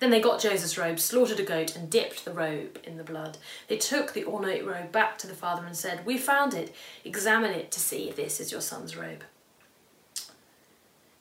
Then 0.00 0.10
they 0.10 0.20
got 0.20 0.40
Joseph's 0.40 0.76
robe, 0.76 0.98
slaughtered 0.98 1.38
a 1.38 1.44
goat, 1.44 1.76
and 1.76 1.88
dipped 1.88 2.24
the 2.24 2.32
robe 2.32 2.80
in 2.82 2.96
the 2.96 3.04
blood. 3.04 3.38
They 3.68 3.76
took 3.76 4.12
the 4.12 4.24
ornate 4.24 4.66
robe 4.66 4.90
back 4.90 5.18
to 5.18 5.28
the 5.28 5.34
father 5.34 5.64
and 5.64 5.76
said, 5.76 6.04
We 6.04 6.18
found 6.18 6.52
it. 6.52 6.74
Examine 7.04 7.52
it 7.52 7.70
to 7.70 7.78
see 7.78 8.08
if 8.08 8.16
this 8.16 8.40
is 8.40 8.50
your 8.50 8.62
son's 8.62 8.96
robe. 8.96 9.22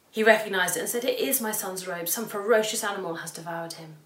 He 0.09 0.23
recognized 0.23 0.75
it 0.75 0.79
and 0.79 0.89
said, 0.89 1.05
It 1.05 1.19
is 1.19 1.39
my 1.39 1.51
son's 1.51 1.85
robe. 1.85 2.09
Some 2.09 2.25
ferocious 2.25 2.83
animal 2.83 3.17
has 3.17 3.29
devoured 3.29 3.73
him. 3.73 3.97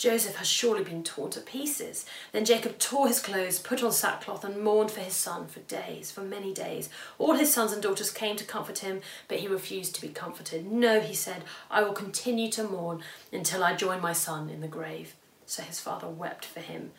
Joseph 0.00 0.36
has 0.36 0.48
surely 0.48 0.82
been 0.82 1.04
torn 1.04 1.30
to 1.30 1.42
pieces. 1.42 2.06
Then 2.32 2.46
Jacob 2.46 2.78
tore 2.78 3.06
his 3.06 3.20
clothes, 3.20 3.58
put 3.58 3.82
on 3.82 3.92
sackcloth, 3.92 4.44
and 4.44 4.64
mourned 4.64 4.90
for 4.90 5.00
his 5.00 5.12
son 5.14 5.46
for 5.46 5.60
days, 5.60 6.10
for 6.10 6.22
many 6.22 6.54
days. 6.54 6.88
All 7.18 7.34
his 7.34 7.52
sons 7.52 7.70
and 7.70 7.82
daughters 7.82 8.10
came 8.10 8.34
to 8.36 8.44
comfort 8.44 8.78
him, 8.78 9.02
but 9.28 9.40
he 9.40 9.46
refused 9.46 9.94
to 9.94 10.00
be 10.00 10.08
comforted. 10.08 10.72
No, 10.72 11.00
he 11.00 11.12
said, 11.12 11.44
I 11.70 11.82
will 11.82 11.92
continue 11.92 12.50
to 12.52 12.64
mourn 12.64 13.02
until 13.30 13.62
I 13.62 13.76
join 13.76 14.00
my 14.00 14.14
son 14.14 14.48
in 14.48 14.62
the 14.62 14.68
grave. 14.68 15.16
So 15.44 15.62
his 15.62 15.80
father 15.80 16.08
wept 16.08 16.46
for 16.46 16.60
him. 16.60 16.92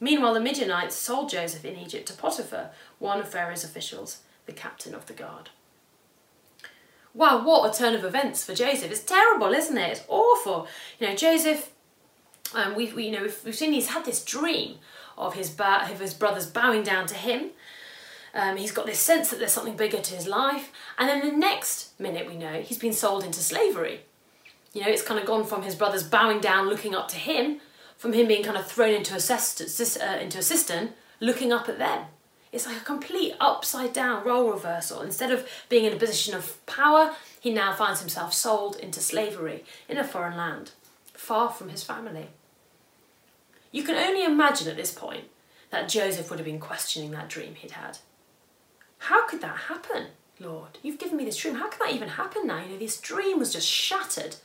Meanwhile, 0.00 0.32
the 0.32 0.40
Midianites 0.40 0.96
sold 0.96 1.28
Joseph 1.28 1.66
in 1.66 1.76
Egypt 1.76 2.08
to 2.08 2.14
Potiphar, 2.14 2.70
one 2.98 3.20
of 3.20 3.28
Pharaoh's 3.28 3.62
officials, 3.62 4.22
the 4.46 4.52
captain 4.52 4.94
of 4.94 5.04
the 5.04 5.12
guard. 5.12 5.50
Wow, 7.12 7.44
what 7.44 7.74
a 7.74 7.78
turn 7.78 7.94
of 7.94 8.06
events 8.06 8.42
for 8.42 8.54
Joseph. 8.54 8.90
It's 8.90 9.04
terrible, 9.04 9.52
isn't 9.52 9.76
it? 9.76 9.90
It's 9.90 10.04
awful. 10.08 10.66
You 10.98 11.08
know, 11.08 11.14
Joseph 11.14 11.72
um, 12.54 12.74
we've, 12.74 12.94
we, 12.94 13.06
you 13.06 13.12
know, 13.12 13.28
he's 13.44 13.88
had 13.88 14.04
this 14.04 14.24
dream 14.24 14.76
of 15.16 15.34
his, 15.34 15.50
ba- 15.50 15.88
of 15.90 16.00
his 16.00 16.14
brothers 16.14 16.46
bowing 16.46 16.82
down 16.82 17.06
to 17.06 17.14
him. 17.14 17.50
Um, 18.34 18.56
he's 18.56 18.72
got 18.72 18.86
this 18.86 19.00
sense 19.00 19.30
that 19.30 19.38
there's 19.38 19.52
something 19.52 19.76
bigger 19.76 20.00
to 20.00 20.14
his 20.14 20.26
life. 20.26 20.70
And 20.98 21.08
then 21.08 21.26
the 21.26 21.36
next 21.36 21.98
minute 21.98 22.26
we 22.26 22.36
know 22.36 22.60
he's 22.60 22.78
been 22.78 22.92
sold 22.92 23.24
into 23.24 23.40
slavery. 23.40 24.00
You 24.72 24.82
know, 24.82 24.88
it's 24.88 25.02
kind 25.02 25.18
of 25.18 25.26
gone 25.26 25.44
from 25.44 25.62
his 25.62 25.74
brothers 25.74 26.02
bowing 26.02 26.40
down, 26.40 26.68
looking 26.68 26.94
up 26.94 27.08
to 27.08 27.16
him, 27.16 27.60
from 27.96 28.12
him 28.12 28.28
being 28.28 28.44
kind 28.44 28.56
of 28.56 28.66
thrown 28.66 28.94
into 28.94 29.14
a, 29.14 29.20
cist- 29.20 29.98
uh, 30.00 30.18
into 30.20 30.38
a 30.38 30.42
cistern, 30.42 30.90
looking 31.20 31.52
up 31.52 31.68
at 31.68 31.78
them. 31.78 32.06
It's 32.52 32.66
like 32.66 32.76
a 32.76 32.84
complete 32.84 33.34
upside 33.40 33.92
down 33.92 34.24
role 34.24 34.50
reversal. 34.50 35.02
Instead 35.02 35.32
of 35.32 35.48
being 35.68 35.84
in 35.84 35.92
a 35.92 35.96
position 35.96 36.34
of 36.34 36.64
power, 36.66 37.14
he 37.40 37.52
now 37.52 37.74
finds 37.74 38.00
himself 38.00 38.32
sold 38.32 38.76
into 38.76 39.00
slavery 39.00 39.64
in 39.88 39.98
a 39.98 40.04
foreign 40.04 40.36
land, 40.36 40.70
far 41.12 41.50
from 41.50 41.68
his 41.68 41.82
family. 41.82 42.28
You 43.70 43.82
can 43.82 43.96
only 43.96 44.24
imagine 44.24 44.68
at 44.68 44.76
this 44.76 44.92
point 44.92 45.24
that 45.70 45.88
Joseph 45.88 46.30
would 46.30 46.38
have 46.38 46.46
been 46.46 46.60
questioning 46.60 47.10
that 47.10 47.28
dream 47.28 47.54
he'd 47.54 47.72
had. 47.72 47.98
How 48.98 49.26
could 49.26 49.40
that 49.42 49.56
happen, 49.56 50.08
Lord? 50.40 50.78
You've 50.82 50.98
given 50.98 51.16
me 51.16 51.24
this 51.24 51.36
dream. 51.36 51.56
How 51.56 51.68
can 51.68 51.78
that 51.80 51.94
even 51.94 52.08
happen 52.08 52.46
now? 52.46 52.62
You 52.62 52.72
know, 52.72 52.78
this 52.78 53.00
dream 53.00 53.38
was 53.38 53.52
just 53.52 53.66
shattered 53.66 54.36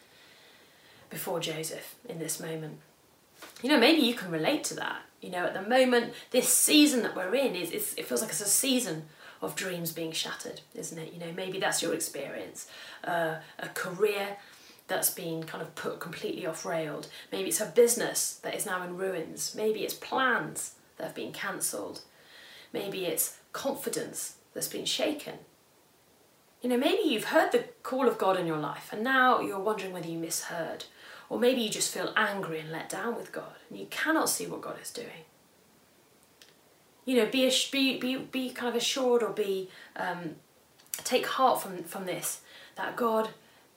before 1.09 1.39
Joseph 1.39 1.95
in 2.07 2.19
this 2.19 2.39
moment. 2.39 2.79
You 3.61 3.69
know, 3.69 3.79
maybe 3.79 4.01
you 4.01 4.13
can 4.13 4.31
relate 4.31 4.63
to 4.65 4.75
that. 4.75 5.01
You 5.21 5.29
know, 5.29 5.45
at 5.45 5.53
the 5.53 5.61
moment, 5.61 6.13
this 6.31 6.49
season 6.49 7.01
that 7.03 7.15
we're 7.15 7.33
in 7.35 7.55
is, 7.55 7.71
it 7.71 8.05
feels 8.05 8.21
like 8.21 8.29
it's 8.29 8.41
a 8.41 8.45
season 8.45 9.05
of 9.41 9.55
dreams 9.55 9.91
being 9.91 10.11
shattered, 10.11 10.61
isn't 10.73 10.97
it? 10.97 11.13
You 11.13 11.19
know, 11.19 11.31
maybe 11.35 11.59
that's 11.59 11.81
your 11.81 11.93
experience. 11.93 12.67
Uh, 13.03 13.35
a 13.59 13.67
career 13.69 14.37
that's 14.93 15.09
been 15.09 15.43
kind 15.43 15.61
of 15.61 15.73
put 15.73 15.99
completely 15.99 16.45
off 16.45 16.65
railed. 16.65 17.07
Maybe 17.31 17.49
it's 17.49 17.59
a 17.59 17.65
business 17.65 18.39
that 18.43 18.53
is 18.53 18.67
now 18.67 18.83
in 18.83 18.95
ruins. 18.95 19.55
Maybe 19.57 19.79
it's 19.83 19.95
plans 19.95 20.75
that 20.97 21.05
have 21.05 21.15
been 21.15 21.31
cancelled. 21.31 22.01
Maybe 22.71 23.05
it's 23.05 23.37
confidence 23.53 24.35
that's 24.53 24.67
been 24.67 24.85
shaken. 24.85 25.39
You 26.61 26.69
know, 26.69 26.77
maybe 26.77 27.09
you've 27.09 27.25
heard 27.25 27.51
the 27.51 27.65
call 27.81 28.07
of 28.07 28.19
God 28.19 28.39
in 28.39 28.45
your 28.45 28.59
life 28.59 28.89
and 28.93 29.03
now 29.03 29.41
you're 29.41 29.59
wondering 29.59 29.93
whether 29.93 30.07
you 30.07 30.19
misheard. 30.19 30.85
Or 31.27 31.39
maybe 31.39 31.61
you 31.61 31.69
just 31.71 31.91
feel 31.91 32.13
angry 32.15 32.59
and 32.59 32.71
let 32.71 32.87
down 32.87 33.15
with 33.15 33.31
God 33.31 33.55
and 33.69 33.79
you 33.79 33.87
cannot 33.87 34.29
see 34.29 34.45
what 34.45 34.61
God 34.61 34.77
is 34.79 34.91
doing. 34.91 35.25
You 37.05 37.17
know, 37.17 37.25
be, 37.25 37.51
be, 37.71 37.97
be, 37.97 38.17
be 38.17 38.49
kind 38.51 38.69
of 38.69 38.75
assured 38.75 39.23
or 39.23 39.31
be, 39.31 39.69
um, 39.95 40.35
take 41.03 41.25
heart 41.25 41.63
from, 41.63 41.83
from 41.83 42.05
this 42.05 42.41
that 42.75 42.95
God 42.95 43.29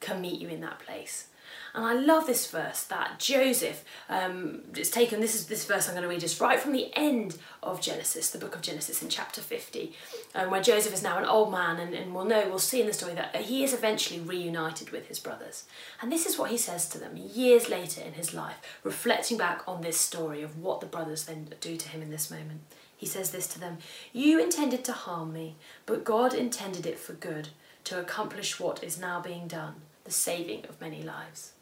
can 0.07 0.21
meet 0.21 0.40
you 0.40 0.49
in 0.49 0.61
that 0.61 0.79
place. 0.79 1.27
And 1.75 1.85
I 1.85 1.92
love 1.92 2.27
this 2.27 2.51
verse 2.51 2.85
that 2.85 3.19
Joseph, 3.19 3.85
um, 4.09 4.62
it's 4.75 4.90
taken, 4.90 5.21
this 5.21 5.35
is 5.35 5.47
this 5.47 5.66
verse 5.66 5.87
I'm 5.87 5.95
going 5.95 6.03
to 6.05 6.09
read 6.09 6.23
is 6.23 6.40
right 6.40 6.59
from 6.59 6.73
the 6.73 6.90
end 6.95 7.37
of 7.62 7.83
Genesis, 7.83 8.31
the 8.31 8.38
book 8.38 8.55
of 8.55 8.62
Genesis 8.62 9.03
in 9.03 9.11
chapter 9.11 9.42
50, 9.42 9.92
um, 10.35 10.51
where 10.51 10.62
Joseph 10.62 10.95
is 10.95 11.03
now 11.03 11.19
an 11.19 11.27
old 11.27 11.53
man 11.53 11.79
and, 11.79 11.92
and 11.92 12.14
we'll 12.14 12.25
know, 12.25 12.49
we'll 12.49 12.59
see 12.59 12.81
in 12.81 12.87
the 12.87 12.95
story 12.95 13.14
that 13.14 13.37
he 13.37 13.62
is 13.62 13.75
eventually 13.75 14.21
reunited 14.21 14.90
with 14.90 15.09
his 15.09 15.19
brothers. 15.19 15.64
And 16.01 16.11
this 16.11 16.25
is 16.25 16.38
what 16.38 16.51
he 16.51 16.57
says 16.57 16.88
to 16.90 16.99
them 16.99 17.16
years 17.16 17.69
later 17.69 18.01
in 18.01 18.14
his 18.14 18.33
life, 18.33 18.57
reflecting 18.83 19.37
back 19.37 19.62
on 19.69 19.83
this 19.83 20.01
story 20.01 20.42
of 20.42 20.59
what 20.59 20.81
the 20.81 20.87
brothers 20.87 21.25
then 21.25 21.49
do 21.61 21.77
to 21.77 21.88
him 21.90 22.01
in 22.01 22.11
this 22.11 22.31
moment. 22.31 22.62
He 22.97 23.07
says 23.07 23.31
this 23.31 23.47
to 23.49 23.61
them 23.61 23.79
You 24.14 24.42
intended 24.42 24.83
to 24.87 24.92
harm 24.92 25.35
me, 25.35 25.57
but 25.85 26.05
God 26.05 26.33
intended 26.33 26.87
it 26.87 26.99
for 26.99 27.12
good, 27.12 27.51
to 27.85 28.01
accomplish 28.01 28.59
what 28.59 28.83
is 28.83 28.99
now 28.99 29.21
being 29.21 29.47
done, 29.47 29.75
the 30.07 30.12
saving 30.12 30.64
of 30.66 30.81
many 30.81 31.03
lives. 31.03 31.53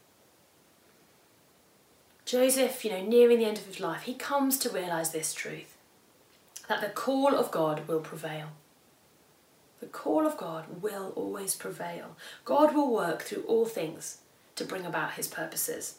Joseph, 2.24 2.84
you 2.84 2.90
know, 2.90 3.02
nearing 3.02 3.38
the 3.38 3.44
end 3.44 3.58
of 3.58 3.66
his 3.66 3.80
life, 3.80 4.02
he 4.02 4.14
comes 4.14 4.56
to 4.58 4.70
realize 4.70 5.10
this 5.10 5.34
truth 5.34 5.76
that 6.68 6.80
the 6.80 6.88
call 6.88 7.34
of 7.34 7.50
God 7.50 7.86
will 7.88 8.00
prevail. 8.00 8.48
The 9.80 9.86
call 9.86 10.26
of 10.26 10.36
God 10.36 10.82
will 10.82 11.12
always 11.16 11.54
prevail. 11.54 12.16
God 12.44 12.74
will 12.74 12.90
work 12.90 13.22
through 13.22 13.42
all 13.42 13.66
things 13.66 14.18
to 14.56 14.64
bring 14.64 14.86
about 14.86 15.12
his 15.12 15.26
purposes. 15.26 15.96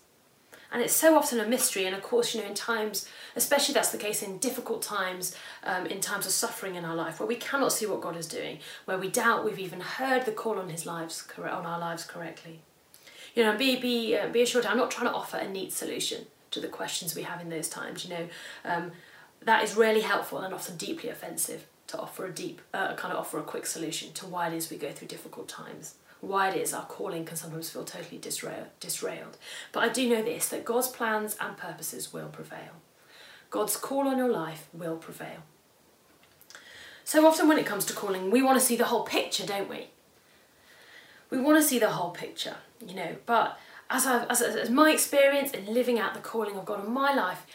And 0.72 0.82
it's 0.82 0.94
so 0.94 1.16
often 1.16 1.40
a 1.40 1.48
mystery, 1.48 1.86
and 1.86 1.96
of 1.96 2.02
course, 2.02 2.34
you 2.34 2.42
know, 2.42 2.48
in 2.48 2.54
times, 2.54 3.08
especially 3.36 3.74
that's 3.74 3.92
the 3.92 3.98
case 3.98 4.22
in 4.22 4.40
difficult 4.40 4.82
times, 4.82 5.36
um, 5.64 5.86
in 5.86 6.02
times 6.02 6.26
of 6.26 6.32
suffering 6.32 6.76
in 6.76 6.86
our 6.86 6.96
life, 6.96 7.20
where 7.20 7.28
we 7.28 7.36
cannot 7.36 7.72
see 7.72 7.86
what 7.86 8.02
God 8.02 8.18
is 8.18 8.28
doing, 8.28 8.60
where 8.86 8.98
we 8.98 9.10
doubt 9.10 9.46
we've 9.46 9.60
even 9.60 9.80
heard 9.80 10.26
the 10.26 10.32
call 10.32 10.60
on 10.60 10.70
His 10.70 10.86
lives, 10.86 11.26
on 11.38 11.66
our 11.66 11.80
lives 11.80 12.04
correctly. 12.04 12.62
You 13.36 13.44
know, 13.44 13.58
be 13.58 13.80
be 13.80 14.18
uh, 14.18 14.30
be 14.30 14.42
assured, 14.42 14.66
I'm 14.66 14.78
not 14.78 14.92
trying 14.92 15.08
to 15.08 15.16
offer 15.16 15.38
a 15.38 15.48
neat 15.48 15.74
solution 15.74 16.28
to 16.52 16.60
the 16.60 16.68
questions 16.68 17.16
we 17.16 17.24
have 17.24 17.42
in 17.42 17.50
those 17.50 17.68
times. 17.68 18.06
You 18.06 18.12
know, 18.12 18.28
um, 18.64 18.92
that 19.42 19.64
is 19.64 19.76
really 19.76 20.02
helpful 20.02 20.40
and 20.40 20.54
often 20.54 20.78
deeply 20.78 21.10
offensive 21.10 21.66
to 21.88 22.00
offer 22.00 22.26
a 22.26 22.34
deep, 22.34 22.62
uh, 22.74 22.96
kind 22.96 23.14
of 23.14 23.20
offer 23.20 23.38
a 23.38 23.44
quick 23.44 23.66
solution 23.66 24.12
to 24.14 24.26
why 24.26 24.48
it 24.48 24.54
is 24.54 24.72
we 24.72 24.78
go 24.78 24.92
through 24.92 25.08
difficult 25.08 25.48
times. 25.48 25.96
Why 26.22 26.50
it 26.50 26.58
is 26.58 26.74
our 26.74 26.86
calling 26.86 27.26
can 27.26 27.38
sometimes 27.38 27.70
feel 27.70 27.84
totally 27.84 28.18
disrail, 28.18 28.68
disrailed. 28.80 29.38
But 29.72 29.84
I 29.84 29.90
do 29.90 30.10
know 30.10 30.24
this 30.24 30.48
that 30.50 30.66
God's 30.66 30.88
plans 30.88 31.36
and 31.40 31.58
purposes 31.58 32.12
will 32.12 32.30
prevail. 32.30 32.82
God's 33.50 33.78
call 33.78 34.08
on 34.08 34.18
your 34.18 34.32
life 34.32 34.68
will 34.74 34.98
prevail. 34.98 35.44
So 37.04 37.28
often, 37.28 37.48
when 37.48 37.60
it 37.60 37.66
comes 37.66 37.86
to 37.86 37.94
calling, 37.94 38.32
we 38.32 38.42
want 38.42 38.60
to 38.60 38.66
see 38.66 38.76
the 38.76 38.86
whole 38.86 39.04
picture, 39.04 39.46
don't 39.46 39.70
we? 39.70 39.90
We 41.30 41.40
want 41.40 41.62
to 41.62 41.68
see 41.68 41.78
the 41.78 41.90
whole 41.92 42.12
picture 42.12 42.56
you 42.86 42.96
know. 42.96 43.16
But 43.26 43.60
as 43.90 44.06
I've, 44.06 44.30
as, 44.30 44.42
as 44.42 44.70
my 44.70 44.92
experience 44.92 45.52
in 45.52 45.74
living 45.74 46.00
out 46.00 46.14
the 46.14 46.20
calling 46.20 46.56
of 46.56 46.66
God 46.66 46.86
in 46.86 46.92
my 46.92 47.14
life, 47.14 47.46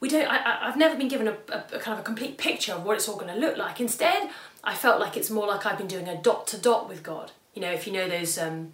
we 0.00 0.08
don't. 0.08 0.26
I, 0.26 0.68
I've 0.68 0.76
never 0.76 0.96
been 0.96 1.08
given 1.08 1.28
a, 1.28 1.36
a, 1.48 1.64
a 1.74 1.78
kind 1.78 1.94
of 1.94 2.00
a 2.00 2.02
complete 2.02 2.38
picture 2.38 2.72
of 2.72 2.84
what 2.84 2.96
it's 2.96 3.08
all 3.08 3.16
going 3.16 3.32
to 3.32 3.38
look 3.38 3.56
like. 3.56 3.80
Instead, 3.80 4.30
I 4.64 4.74
felt 4.74 5.00
like 5.00 5.16
it's 5.16 5.30
more 5.30 5.46
like 5.46 5.66
I've 5.66 5.78
been 5.78 5.86
doing 5.86 6.08
a 6.08 6.20
dot 6.20 6.46
to 6.48 6.58
dot 6.58 6.88
with 6.88 7.02
God. 7.02 7.32
You 7.54 7.62
know, 7.62 7.70
if 7.70 7.86
you 7.86 7.92
know 7.92 8.08
those 8.08 8.38
um, 8.38 8.72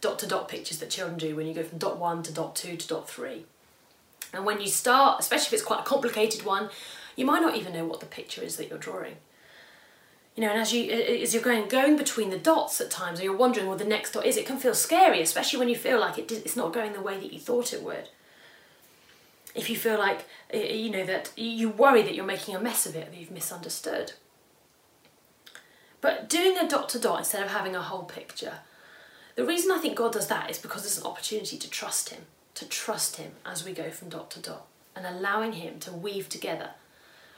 dot 0.00 0.18
to 0.20 0.26
dot 0.26 0.48
pictures 0.48 0.78
that 0.78 0.90
children 0.90 1.18
do 1.18 1.34
when 1.34 1.46
you 1.46 1.54
go 1.54 1.62
from 1.62 1.78
dot 1.78 1.98
one 1.98 2.22
to 2.24 2.32
dot 2.32 2.56
two 2.56 2.76
to 2.76 2.88
dot 2.88 3.08
three. 3.08 3.44
And 4.32 4.44
when 4.44 4.60
you 4.60 4.68
start, 4.68 5.20
especially 5.20 5.46
if 5.46 5.52
it's 5.54 5.62
quite 5.62 5.80
a 5.80 5.84
complicated 5.84 6.44
one, 6.44 6.68
you 7.16 7.24
might 7.24 7.40
not 7.40 7.56
even 7.56 7.72
know 7.72 7.86
what 7.86 8.00
the 8.00 8.06
picture 8.06 8.42
is 8.42 8.56
that 8.56 8.68
you're 8.68 8.78
drawing 8.78 9.16
you 10.38 10.44
know, 10.44 10.50
and 10.52 10.60
as 10.60 10.72
you 10.72 10.88
as 10.88 11.34
you're 11.34 11.42
going 11.42 11.66
going 11.66 11.96
between 11.96 12.30
the 12.30 12.38
dots 12.38 12.80
at 12.80 12.92
times, 12.92 13.18
or 13.18 13.24
you're 13.24 13.36
wondering 13.36 13.66
what 13.66 13.78
the 13.78 13.84
next 13.84 14.12
dot 14.12 14.24
is, 14.24 14.36
it 14.36 14.46
can 14.46 14.56
feel 14.56 14.72
scary, 14.72 15.20
especially 15.20 15.58
when 15.58 15.68
you 15.68 15.74
feel 15.74 15.98
like 15.98 16.16
it 16.16 16.30
it's 16.30 16.54
not 16.54 16.72
going 16.72 16.92
the 16.92 17.00
way 17.00 17.18
that 17.18 17.32
you 17.32 17.40
thought 17.40 17.72
it 17.72 17.82
would. 17.82 18.08
If 19.56 19.68
you 19.68 19.74
feel 19.74 19.98
like 19.98 20.26
you 20.54 20.90
know 20.90 21.04
that 21.04 21.32
you 21.36 21.70
worry 21.70 22.02
that 22.02 22.14
you're 22.14 22.24
making 22.24 22.54
a 22.54 22.60
mess 22.60 22.86
of 22.86 22.94
it, 22.94 23.10
that 23.10 23.18
you've 23.18 23.32
misunderstood. 23.32 24.12
But 26.00 26.28
doing 26.28 26.56
a 26.56 26.68
dot 26.68 26.88
to 26.90 26.98
dot 26.98 27.18
instead 27.18 27.42
of 27.42 27.50
having 27.50 27.74
a 27.74 27.82
whole 27.82 28.04
picture, 28.04 28.58
the 29.34 29.44
reason 29.44 29.70
I 29.70 29.78
think 29.78 29.96
God 29.96 30.12
does 30.12 30.28
that 30.28 30.50
is 30.50 30.58
because 30.58 30.84
it's 30.84 30.98
an 30.98 31.06
opportunity 31.06 31.56
to 31.58 31.70
trust 31.70 32.10
Him, 32.10 32.22
to 32.54 32.66
trust 32.68 33.16
Him 33.16 33.32
as 33.44 33.64
we 33.64 33.72
go 33.72 33.90
from 33.90 34.08
dot 34.08 34.30
to 34.32 34.40
dot, 34.40 34.66
and 34.94 35.06
allowing 35.06 35.52
Him 35.52 35.78
to 35.80 35.92
weave 35.92 36.28
together 36.28 36.70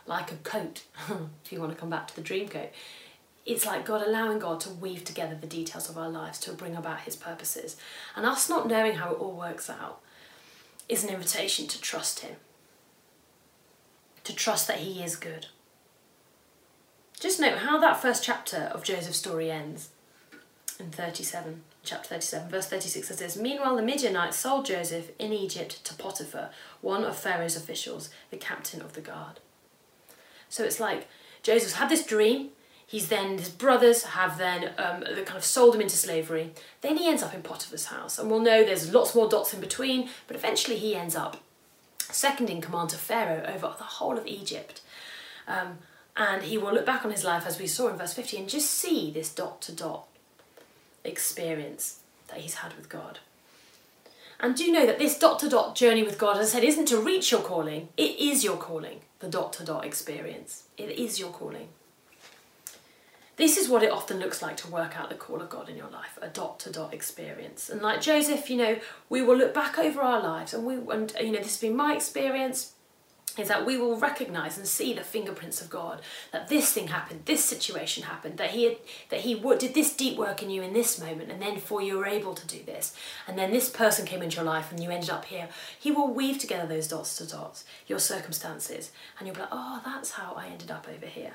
like 0.06 0.32
a 0.32 0.36
coat, 0.36 0.84
if 1.44 1.52
you 1.52 1.60
want 1.60 1.72
to 1.72 1.78
come 1.78 1.90
back 1.90 2.08
to 2.08 2.16
the 2.16 2.22
dream 2.22 2.48
coat. 2.48 2.70
It's 3.46 3.64
like 3.64 3.86
God 3.86 4.06
allowing 4.06 4.38
God 4.38 4.60
to 4.60 4.70
weave 4.70 5.04
together 5.04 5.34
the 5.34 5.46
details 5.46 5.88
of 5.88 5.96
our 5.96 6.10
lives 6.10 6.38
to 6.40 6.52
bring 6.52 6.76
about 6.76 7.00
His 7.00 7.16
purposes. 7.16 7.76
And 8.14 8.26
us 8.26 8.48
not 8.48 8.68
knowing 8.68 8.94
how 8.94 9.12
it 9.12 9.20
all 9.20 9.32
works 9.32 9.70
out 9.70 10.00
is 10.88 11.04
an 11.04 11.10
invitation 11.10 11.66
to 11.68 11.80
trust 11.80 12.20
Him, 12.20 12.36
to 14.24 14.34
trust 14.34 14.68
that 14.68 14.78
He 14.78 15.02
is 15.02 15.16
good. 15.16 15.46
Just 17.20 17.38
note 17.38 17.58
how 17.58 17.78
that 17.78 18.00
first 18.00 18.24
chapter 18.24 18.70
of 18.72 18.82
Joseph's 18.82 19.18
story 19.18 19.50
ends 19.50 19.90
in 20.78 20.90
37, 20.90 21.60
chapter 21.84 22.08
37, 22.08 22.48
verse 22.48 22.66
36 22.66 23.10
it 23.10 23.18
says 23.18 23.36
Meanwhile, 23.36 23.76
the 23.76 23.82
Midianites 23.82 24.38
sold 24.38 24.64
Joseph 24.64 25.10
in 25.18 25.30
Egypt 25.30 25.84
to 25.84 25.94
Potiphar, 25.94 26.48
one 26.80 27.04
of 27.04 27.18
Pharaoh's 27.18 27.56
officials, 27.56 28.08
the 28.30 28.38
captain 28.38 28.80
of 28.80 28.94
the 28.94 29.02
guard. 29.02 29.38
So 30.48 30.64
it's 30.64 30.80
like 30.80 31.08
Joseph's 31.42 31.74
had 31.74 31.90
this 31.90 32.06
dream. 32.06 32.48
He's 32.86 33.08
then 33.08 33.36
his 33.36 33.50
brothers 33.50 34.02
have 34.02 34.38
then 34.38 34.72
um, 34.78 35.02
kind 35.02 35.36
of 35.36 35.44
sold 35.44 35.74
him 35.74 35.82
into 35.82 35.96
slavery. 35.96 36.52
Then 36.80 36.96
he 36.96 37.06
ends 37.06 37.22
up 37.22 37.34
in 37.34 37.42
Potiphar's 37.42 37.84
house, 37.86 38.18
and 38.18 38.30
we'll 38.30 38.40
know 38.40 38.64
there's 38.64 38.94
lots 38.94 39.14
more 39.14 39.28
dots 39.28 39.52
in 39.52 39.60
between. 39.60 40.08
But 40.26 40.36
eventually 40.36 40.78
he 40.78 40.96
ends 40.96 41.14
up 41.14 41.36
second 41.98 42.48
in 42.48 42.62
command 42.62 42.88
to 42.90 42.96
Pharaoh 42.96 43.44
over 43.46 43.74
the 43.76 43.84
whole 43.84 44.16
of 44.16 44.26
Egypt. 44.26 44.80
Um, 45.46 45.78
and 46.16 46.42
he 46.42 46.58
will 46.58 46.72
look 46.72 46.86
back 46.86 47.04
on 47.04 47.10
his 47.10 47.24
life 47.24 47.46
as 47.46 47.58
we 47.58 47.66
saw 47.66 47.88
in 47.88 47.96
verse 47.96 48.12
50 48.12 48.36
and 48.38 48.48
just 48.48 48.70
see 48.70 49.10
this 49.10 49.32
dot 49.32 49.60
to 49.62 49.72
dot 49.72 50.06
experience 51.04 52.00
that 52.28 52.38
he's 52.38 52.54
had 52.54 52.76
with 52.76 52.88
God. 52.88 53.20
And 54.38 54.56
do 54.56 54.64
you 54.64 54.72
know 54.72 54.86
that 54.86 54.98
this 54.98 55.18
dot 55.18 55.38
to 55.40 55.48
dot 55.48 55.74
journey 55.74 56.02
with 56.02 56.18
God, 56.18 56.38
as 56.38 56.48
I 56.48 56.58
said, 56.58 56.64
isn't 56.64 56.88
to 56.88 57.00
reach 57.00 57.30
your 57.30 57.42
calling, 57.42 57.88
it 57.96 58.18
is 58.18 58.42
your 58.42 58.56
calling 58.56 59.00
the 59.20 59.28
dot 59.28 59.52
to 59.54 59.64
dot 59.64 59.84
experience. 59.84 60.64
It 60.76 60.90
is 60.90 61.20
your 61.20 61.30
calling. 61.30 61.68
This 63.36 63.56
is 63.56 63.68
what 63.68 63.82
it 63.82 63.90
often 63.90 64.18
looks 64.18 64.42
like 64.42 64.56
to 64.58 64.70
work 64.70 64.98
out 64.98 65.08
the 65.08 65.14
call 65.14 65.40
of 65.40 65.48
God 65.48 65.68
in 65.70 65.76
your 65.76 65.88
life, 65.88 66.18
a 66.20 66.28
dot 66.28 66.58
to 66.60 66.70
dot 66.70 66.92
experience. 66.92 67.70
And 67.70 67.80
like 67.80 68.00
Joseph, 68.00 68.50
you 68.50 68.56
know, 68.56 68.78
we 69.08 69.22
will 69.22 69.36
look 69.36 69.54
back 69.54 69.78
over 69.78 70.02
our 70.02 70.22
lives 70.22 70.52
and 70.52 70.66
we 70.66 70.74
and 70.74 71.12
you 71.20 71.32
know, 71.32 71.38
this 71.38 71.52
has 71.52 71.60
been 71.60 71.76
my 71.76 71.94
experience 71.94 72.72
is 73.38 73.48
that 73.48 73.64
we 73.64 73.76
will 73.76 73.96
recognize 73.96 74.58
and 74.58 74.66
see 74.66 74.92
the 74.92 75.02
fingerprints 75.02 75.60
of 75.60 75.70
God 75.70 76.00
that 76.32 76.48
this 76.48 76.72
thing 76.72 76.88
happened 76.88 77.22
this 77.24 77.44
situation 77.44 78.04
happened 78.04 78.38
that 78.38 78.50
he 78.50 78.64
had, 78.64 78.76
that 79.10 79.20
he 79.20 79.34
did 79.34 79.74
this 79.74 79.94
deep 79.94 80.18
work 80.18 80.42
in 80.42 80.50
you 80.50 80.62
in 80.62 80.72
this 80.72 81.00
moment 81.00 81.30
and 81.30 81.40
then 81.40 81.58
for 81.58 81.80
you 81.80 81.96
were 81.96 82.06
able 82.06 82.34
to 82.34 82.46
do 82.46 82.62
this 82.64 82.94
and 83.26 83.38
then 83.38 83.50
this 83.50 83.68
person 83.68 84.06
came 84.06 84.22
into 84.22 84.36
your 84.36 84.44
life 84.44 84.70
and 84.70 84.82
you 84.82 84.90
ended 84.90 85.10
up 85.10 85.26
here 85.26 85.48
he 85.78 85.90
will 85.90 86.12
weave 86.12 86.38
together 86.38 86.66
those 86.66 86.88
dots 86.88 87.16
to 87.16 87.26
dots 87.26 87.64
your 87.86 87.98
circumstances 87.98 88.90
and 89.18 89.26
you'll 89.26 89.34
be 89.34 89.40
like 89.40 89.50
oh 89.52 89.80
that's 89.84 90.12
how 90.12 90.34
I 90.34 90.46
ended 90.46 90.70
up 90.70 90.86
over 90.88 91.06
here 91.06 91.34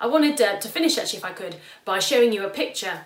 I 0.00 0.06
wanted 0.06 0.36
to, 0.38 0.58
to 0.60 0.68
finish 0.68 0.98
actually 0.98 1.18
if 1.18 1.24
I 1.24 1.32
could 1.32 1.56
by 1.84 1.98
showing 1.98 2.32
you 2.32 2.44
a 2.44 2.50
picture 2.50 3.00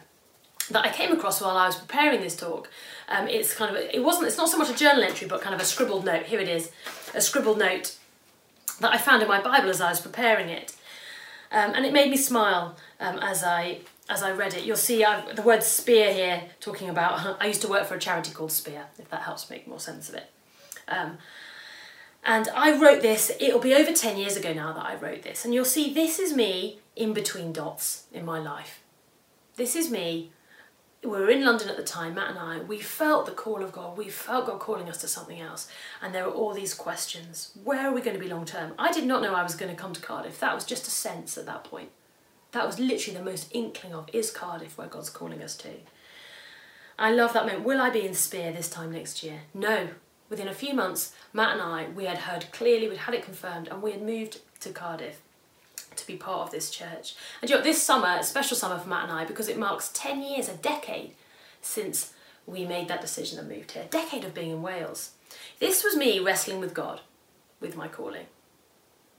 that 0.71 0.85
I 0.85 0.91
came 0.91 1.13
across 1.13 1.41
while 1.41 1.57
I 1.57 1.67
was 1.67 1.77
preparing 1.77 2.21
this 2.21 2.37
talk. 2.37 2.71
Um, 3.09 3.27
it's 3.29 3.55
kind 3.55 3.75
of, 3.75 3.83
it 3.83 4.03
wasn't, 4.03 4.29
it's 4.29 4.37
not 4.37 4.49
so 4.49 4.57
much 4.57 4.71
a 4.71 4.75
journal 4.75 5.03
entry, 5.03 5.27
but 5.27 5.41
kind 5.41 5.55
of 5.55 5.61
a 5.61 5.65
scribbled 5.65 6.05
note. 6.05 6.27
Here 6.27 6.39
it 6.39 6.49
is, 6.49 6.71
a 7.15 7.21
scribbled 7.21 7.59
note 7.59 7.97
that 8.81 8.93
I 8.93 8.99
found 8.99 9.23
in 9.23 9.29
my 9.29 9.41
Bible 9.41 9.71
as 9.71 9.81
I 9.81 9.91
was 9.91 10.01
preparing 10.01 10.49
it. 10.49 10.75
Um, 11.53 11.73
and 11.75 11.85
it 11.85 11.93
made 11.93 12.11
me 12.11 12.17
smile 12.17 12.77
um, 13.01 13.19
as 13.19 13.43
I 13.43 13.81
as 14.09 14.23
I 14.23 14.33
read 14.33 14.55
it. 14.55 14.65
You'll 14.65 14.77
see 14.77 15.05
I've, 15.05 15.37
the 15.37 15.43
word 15.43 15.63
spear 15.63 16.13
here 16.13 16.43
talking 16.61 16.89
about. 16.89 17.37
I 17.41 17.47
used 17.47 17.63
to 17.63 17.69
work 17.69 17.87
for 17.87 17.95
a 17.95 17.99
charity 17.99 18.33
called 18.33 18.51
Spear, 18.51 18.87
if 18.99 19.09
that 19.11 19.23
helps 19.23 19.49
make 19.49 19.69
more 19.69 19.79
sense 19.79 20.09
of 20.09 20.17
it. 20.17 20.31
Um, 20.89 21.19
and 22.25 22.49
I 22.55 22.77
wrote 22.77 23.03
this. 23.03 23.33
It'll 23.41 23.61
be 23.61 23.75
over 23.75 23.93
ten 23.93 24.17
years 24.17 24.37
ago 24.37 24.53
now 24.53 24.73
that 24.73 24.85
I 24.85 24.95
wrote 24.97 25.23
this, 25.23 25.45
and 25.45 25.55
you'll 25.55 25.65
see 25.65 25.93
this 25.93 26.19
is 26.19 26.35
me 26.35 26.81
in 26.97 27.13
between 27.13 27.53
dots 27.53 28.05
in 28.13 28.25
my 28.25 28.39
life. 28.39 28.83
This 29.57 29.77
is 29.77 29.91
me 29.91 30.31
we 31.03 31.09
were 31.09 31.31
in 31.31 31.45
London 31.45 31.71
at 31.71 31.79
the 31.79 31.83
time, 31.83 32.15
Matt 32.15 32.31
and 32.31 32.39
I, 32.39 32.59
we 32.59 32.79
felt 32.79 33.25
the 33.25 33.33
call 33.33 33.63
of 33.63 33.73
God. 33.73 33.97
We 33.97 34.11
felt 34.11 34.47
God 34.47 34.61
calling 34.61 34.89
us 34.89 34.99
to 34.99 35.09
something 35.09 35.41
else. 35.41 35.67
And 36.03 36.15
there 36.15 36.27
were 36.27 36.33
all 36.33 36.53
these 36.53 36.75
questions. 36.75 37.53
Where 37.65 37.89
are 37.89 37.93
we 37.93 38.03
going 38.03 38.17
to 38.17 38.23
be 38.23 38.29
long 38.29 38.45
term? 38.45 38.75
I 38.79 38.93
did 38.93 39.07
not 39.07 39.23
know 39.23 39.35
I 39.35 39.43
was 39.43 39.55
going 39.55 39.75
to 39.75 39.81
come 39.81 39.95
to 39.95 40.01
Cardiff. 40.01 40.39
That 40.41 40.55
was 40.55 40.65
just 40.65 40.87
a 40.87 40.91
sense 40.91 41.39
at 41.39 41.47
that 41.47 41.65
point. 41.65 41.89
That 42.53 42.67
was 42.67 42.79
literally 42.79 43.19
the 43.19 43.25
most 43.25 43.49
inkling 43.53 43.95
of 43.95 44.11
is 44.13 44.31
Cardiff 44.31 44.77
where 44.77 44.89
God's 44.89 45.09
calling 45.09 45.43
us 45.43 45.57
to. 45.59 45.71
I 46.99 47.13
love 47.13 47.33
that 47.33 47.47
moment. 47.47 47.65
Will 47.65 47.81
I 47.81 47.89
be 47.89 48.05
in 48.05 48.13
Spear 48.13 48.53
this 48.53 48.69
time 48.69 48.93
next 48.93 49.23
year? 49.23 49.43
No. 49.55 49.89
Within 50.29 50.49
a 50.49 50.55
few 50.55 50.75
months, 50.75 51.15
Matt 51.33 51.55
and 51.55 51.63
I, 51.63 51.89
we 51.89 52.05
had 52.05 52.19
heard 52.19 52.47
clearly, 52.53 52.89
we'd 52.89 52.99
had 52.99 53.15
it 53.15 53.25
confirmed, 53.25 53.69
and 53.69 53.83
we 53.83 53.93
had 53.93 54.03
moved 54.03 54.41
to 54.61 54.71
Cardiff 54.71 55.23
to 56.01 56.07
be 56.07 56.17
part 56.17 56.47
of 56.47 56.51
this 56.51 56.71
church. 56.71 57.15
And 57.41 57.51
you 57.51 57.57
know, 57.57 57.63
this 57.63 57.83
summer, 57.83 58.19
a 58.21 58.25
special 58.25 58.57
summer 58.57 58.79
for 58.79 58.89
Matt 58.89 59.05
and 59.05 59.13
I, 59.13 59.25
because 59.25 59.49
it 59.49 59.59
marks 59.59 59.91
10 59.95 60.23
years, 60.23 60.49
a 60.49 60.57
decade, 60.57 61.13
since 61.61 62.13
we 62.47 62.65
made 62.65 62.89
that 62.89 63.01
decision 63.01 63.39
and 63.39 63.49
moved 63.49 63.73
here. 63.73 63.85
A 63.85 63.87
decade 63.87 64.25
of 64.25 64.35
being 64.35 64.51
in 64.51 64.63
Wales. 64.63 65.13
This 65.59 65.85
was 65.85 65.97
me 65.97 66.19
wrestling 66.19 66.61
with 66.61 66.75
God, 66.75 67.01
with 67.61 67.77
my 67.77 67.89
calling, 67.89 68.27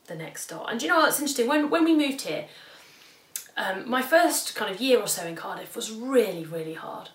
the 0.07 0.15
next 0.15 0.43
start. 0.43 0.67
And 0.69 0.81
you 0.81 0.89
know 0.89 0.97
what's 0.97 1.19
interesting? 1.19 1.47
When, 1.47 1.69
when 1.69 1.85
we 1.85 1.95
moved 1.95 2.21
here, 2.21 2.45
um, 3.55 3.89
my 3.89 4.01
first 4.01 4.55
kind 4.55 4.73
of 4.73 4.81
year 4.81 4.99
or 4.99 5.07
so 5.07 5.25
in 5.25 5.35
Cardiff 5.35 5.75
was 5.75 5.91
really, 5.91 6.45
really 6.45 6.73
hard 6.73 7.09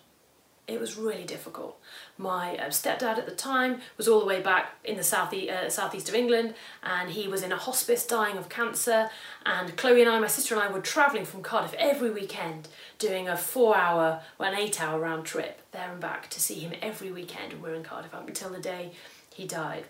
it 0.67 0.79
was 0.79 0.97
really 0.97 1.23
difficult. 1.23 1.79
My 2.17 2.57
uh, 2.57 2.67
stepdad 2.69 3.17
at 3.17 3.25
the 3.25 3.35
time 3.35 3.79
was 3.95 4.07
all 4.07 4.19
the 4.19 4.25
way 4.25 4.41
back 4.41 4.75
in 4.83 4.97
the 4.97 5.03
south 5.03 5.33
uh, 5.33 5.69
southeast 5.69 6.09
of 6.09 6.15
England, 6.15 6.55
and 6.83 7.09
he 7.09 7.27
was 7.27 7.41
in 7.41 7.51
a 7.51 7.57
hospice 7.57 8.05
dying 8.05 8.37
of 8.37 8.49
cancer. 8.49 9.09
And 9.45 9.77
Chloe 9.77 10.01
and 10.01 10.09
I, 10.09 10.19
my 10.19 10.27
sister 10.27 10.55
and 10.55 10.63
I, 10.63 10.71
were 10.71 10.81
travelling 10.81 11.25
from 11.25 11.41
Cardiff 11.41 11.73
every 11.75 12.11
weekend, 12.11 12.67
doing 12.99 13.29
a 13.29 13.37
four-hour, 13.37 14.21
well, 14.37 14.53
an 14.53 14.59
eight-hour 14.59 14.99
round 14.99 15.25
trip 15.25 15.61
there 15.71 15.89
and 15.91 16.01
back 16.01 16.29
to 16.31 16.39
see 16.39 16.55
him 16.55 16.73
every 16.81 17.11
weekend. 17.11 17.53
We 17.53 17.69
were 17.69 17.75
in 17.75 17.83
Cardiff 17.83 18.13
up 18.13 18.27
until 18.27 18.49
the 18.49 18.59
day 18.59 18.91
he 19.33 19.47
died, 19.47 19.85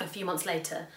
a 0.00 0.06
few 0.06 0.24
months 0.24 0.44
later. 0.44 0.88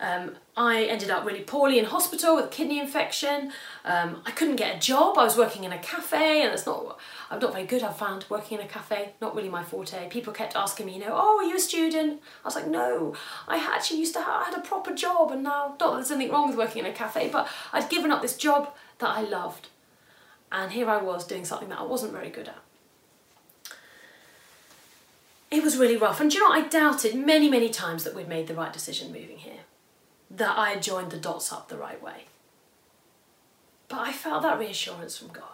Um, 0.00 0.36
I 0.56 0.84
ended 0.84 1.10
up 1.10 1.26
really 1.26 1.42
poorly 1.42 1.78
in 1.78 1.84
hospital 1.84 2.34
with 2.34 2.46
a 2.46 2.48
kidney 2.48 2.80
infection. 2.80 3.52
Um, 3.84 4.22
I 4.24 4.30
couldn't 4.30 4.56
get 4.56 4.74
a 4.74 4.78
job. 4.78 5.18
I 5.18 5.24
was 5.24 5.36
working 5.36 5.64
in 5.64 5.72
a 5.72 5.78
cafe, 5.78 6.42
and 6.42 6.52
it's 6.54 6.64
not. 6.64 6.98
I'm 7.30 7.38
not 7.38 7.52
very 7.52 7.66
good. 7.66 7.82
I've 7.82 7.98
found 7.98 8.24
working 8.30 8.58
in 8.58 8.64
a 8.64 8.68
cafe 8.68 9.12
not 9.20 9.36
really 9.36 9.50
my 9.50 9.62
forte. 9.62 10.08
People 10.08 10.32
kept 10.32 10.56
asking 10.56 10.86
me, 10.86 10.94
you 10.94 11.00
know, 11.00 11.12
oh, 11.12 11.38
are 11.38 11.44
you 11.44 11.56
a 11.56 11.60
student? 11.60 12.22
I 12.42 12.48
was 12.48 12.54
like, 12.54 12.66
no. 12.66 13.14
I 13.46 13.58
actually 13.58 14.00
used 14.00 14.14
to 14.14 14.22
have 14.22 14.42
I 14.42 14.44
had 14.44 14.58
a 14.58 14.62
proper 14.62 14.94
job, 14.94 15.32
and 15.32 15.42
now 15.42 15.76
not 15.78 15.78
that 15.78 15.94
there's 15.96 16.10
anything 16.10 16.32
wrong 16.32 16.48
with 16.48 16.56
working 16.56 16.84
in 16.84 16.90
a 16.90 16.94
cafe, 16.94 17.28
but 17.28 17.46
I'd 17.72 17.90
given 17.90 18.10
up 18.10 18.22
this 18.22 18.36
job 18.36 18.74
that 18.98 19.10
I 19.10 19.20
loved, 19.20 19.68
and 20.50 20.72
here 20.72 20.88
I 20.88 20.96
was 20.96 21.26
doing 21.26 21.44
something 21.44 21.68
that 21.68 21.78
I 21.78 21.84
wasn't 21.84 22.12
very 22.12 22.30
good 22.30 22.48
at 22.48 22.58
it 25.50 25.64
was 25.64 25.76
really 25.76 25.96
rough. 25.96 26.20
And 26.20 26.32
you 26.32 26.38
know, 26.38 26.54
I 26.54 26.68
doubted 26.68 27.16
many, 27.16 27.50
many 27.50 27.70
times 27.70 28.04
that 28.04 28.14
we'd 28.14 28.28
made 28.28 28.46
the 28.46 28.54
right 28.54 28.72
decision 28.72 29.08
moving 29.08 29.38
here 29.38 29.62
that 30.30 30.56
I 30.56 30.70
had 30.70 30.82
joined 30.82 31.10
the 31.10 31.18
dots 31.18 31.52
up 31.52 31.68
the 31.68 31.76
right 31.76 32.02
way. 32.02 32.24
But 33.88 34.00
I 34.00 34.12
felt 34.12 34.42
that 34.42 34.58
reassurance 34.58 35.16
from 35.18 35.28
God 35.28 35.44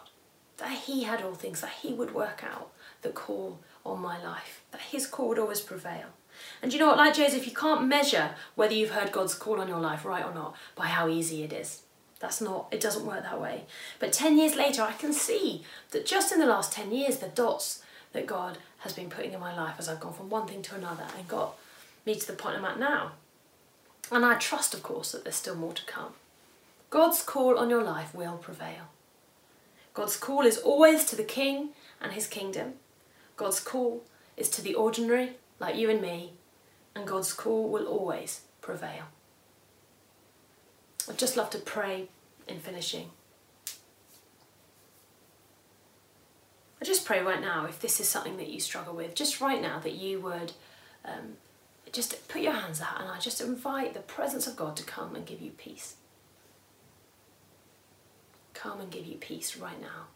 that 0.57 0.71
He 0.71 1.03
had 1.03 1.21
all 1.21 1.33
things, 1.33 1.61
that 1.61 1.71
He 1.81 1.93
would 1.93 2.13
work 2.13 2.43
out 2.43 2.71
the 3.01 3.09
call 3.09 3.59
on 3.85 3.99
my 3.99 4.21
life, 4.23 4.63
that 4.71 4.81
His 4.81 5.07
call 5.07 5.29
would 5.29 5.39
always 5.39 5.61
prevail. 5.61 6.07
And 6.61 6.71
you 6.71 6.79
know 6.79 6.87
what, 6.87 6.97
like 6.97 7.15
Joseph, 7.15 7.47
you 7.47 7.53
can't 7.53 7.87
measure 7.87 8.31
whether 8.55 8.73
you've 8.73 8.91
heard 8.91 9.11
God's 9.11 9.33
call 9.33 9.59
on 9.59 9.67
your 9.67 9.79
life 9.79 10.05
right 10.05 10.25
or 10.25 10.33
not 10.33 10.55
by 10.75 10.87
how 10.87 11.07
easy 11.07 11.43
it 11.43 11.53
is. 11.53 11.81
That's 12.19 12.41
not, 12.41 12.67
it 12.71 12.79
doesn't 12.79 13.05
work 13.05 13.23
that 13.23 13.41
way. 13.41 13.65
But 13.99 14.13
10 14.13 14.37
years 14.37 14.55
later, 14.55 14.81
I 14.81 14.93
can 14.93 15.13
see 15.13 15.63
that 15.91 16.05
just 16.05 16.31
in 16.31 16.39
the 16.39 16.45
last 16.47 16.71
10 16.73 16.91
years, 16.91 17.17
the 17.17 17.27
dots 17.27 17.83
that 18.13 18.25
God 18.25 18.57
has 18.79 18.93
been 18.93 19.09
putting 19.09 19.33
in 19.33 19.39
my 19.39 19.55
life 19.55 19.75
as 19.77 19.87
I've 19.87 19.99
gone 19.99 20.13
from 20.13 20.29
one 20.29 20.47
thing 20.47 20.61
to 20.63 20.75
another 20.75 21.05
and 21.17 21.27
got 21.27 21.57
me 22.05 22.15
to 22.15 22.27
the 22.27 22.33
point 22.33 22.57
I'm 22.57 22.65
at 22.65 22.79
now. 22.79 23.11
And 24.11 24.25
I 24.25 24.35
trust, 24.35 24.73
of 24.73 24.83
course, 24.83 25.11
that 25.11 25.23
there's 25.23 25.35
still 25.35 25.55
more 25.55 25.73
to 25.73 25.85
come. 25.85 26.13
God's 26.89 27.21
call 27.21 27.57
on 27.57 27.69
your 27.69 27.83
life 27.83 28.15
will 28.15 28.37
prevail. 28.37 28.89
God's 29.93 30.15
call 30.15 30.45
is 30.45 30.57
always 30.57 31.03
to 31.05 31.15
the 31.15 31.23
King 31.23 31.69
and 32.01 32.13
his 32.13 32.27
kingdom. 32.27 32.73
God's 33.35 33.59
call 33.59 34.03
is 34.37 34.49
to 34.51 34.61
the 34.61 34.75
ordinary, 34.75 35.31
like 35.59 35.75
you 35.75 35.89
and 35.89 36.01
me, 36.01 36.33
and 36.95 37.05
God's 37.05 37.33
call 37.33 37.67
will 37.69 37.87
always 37.87 38.41
prevail. 38.61 39.05
I'd 41.09 41.17
just 41.17 41.37
love 41.37 41.49
to 41.51 41.57
pray 41.57 42.09
in 42.47 42.59
finishing. 42.59 43.09
I 46.81 46.85
just 46.85 47.05
pray 47.05 47.21
right 47.21 47.41
now, 47.41 47.65
if 47.65 47.79
this 47.79 47.99
is 47.99 48.07
something 48.07 48.37
that 48.37 48.49
you 48.49 48.59
struggle 48.59 48.93
with, 48.93 49.15
just 49.15 49.41
right 49.41 49.61
now 49.61 49.79
that 49.79 49.93
you 49.93 50.19
would 50.21 50.51
um, 51.03 51.37
just 51.91 52.27
put 52.27 52.41
your 52.41 52.53
hands 52.53 52.81
out 52.81 52.99
and 53.01 53.09
I 53.09 53.19
just 53.19 53.41
invite 53.41 53.93
the 53.93 53.99
presence 54.01 54.47
of 54.47 54.55
God 54.55 54.75
to 54.77 54.83
come 54.83 55.15
and 55.15 55.25
give 55.25 55.41
you 55.41 55.51
peace. 55.51 55.95
Come 58.53 58.81
and 58.81 58.91
give 58.91 59.05
you 59.05 59.15
peace 59.15 59.57
right 59.57 59.79
now. 59.79 60.07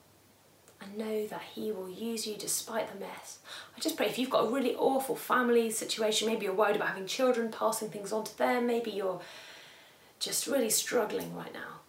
And 0.82 0.98
know 0.98 1.28
that 1.28 1.44
He 1.54 1.72
will 1.72 1.90
use 1.90 2.26
you 2.26 2.36
despite 2.36 2.92
the 2.92 3.00
mess. 3.00 3.40
I 3.78 3.80
just 3.80 3.96
pray 3.96 4.08
if 4.08 4.18
you've 4.18 4.32
got 4.32 4.46
a 4.46 4.50
really 4.50 4.76
awful 4.76 5.16
family 5.16 5.70
situation, 5.70 6.28
maybe 6.28 6.46
you're 6.46 6.56
worried 6.56 6.76
about 6.76 6.90
having 6.90 7.06
children, 7.06 7.52
passing 7.52 7.90
things 7.90 8.12
on 8.12 8.24
to 8.24 8.38
them, 8.38 8.66
maybe 8.66 8.90
you're 8.90 9.22
just 10.20 10.48
really 10.48 10.72
struggling 10.72 11.36
right 11.36 11.54
now. 11.54 11.82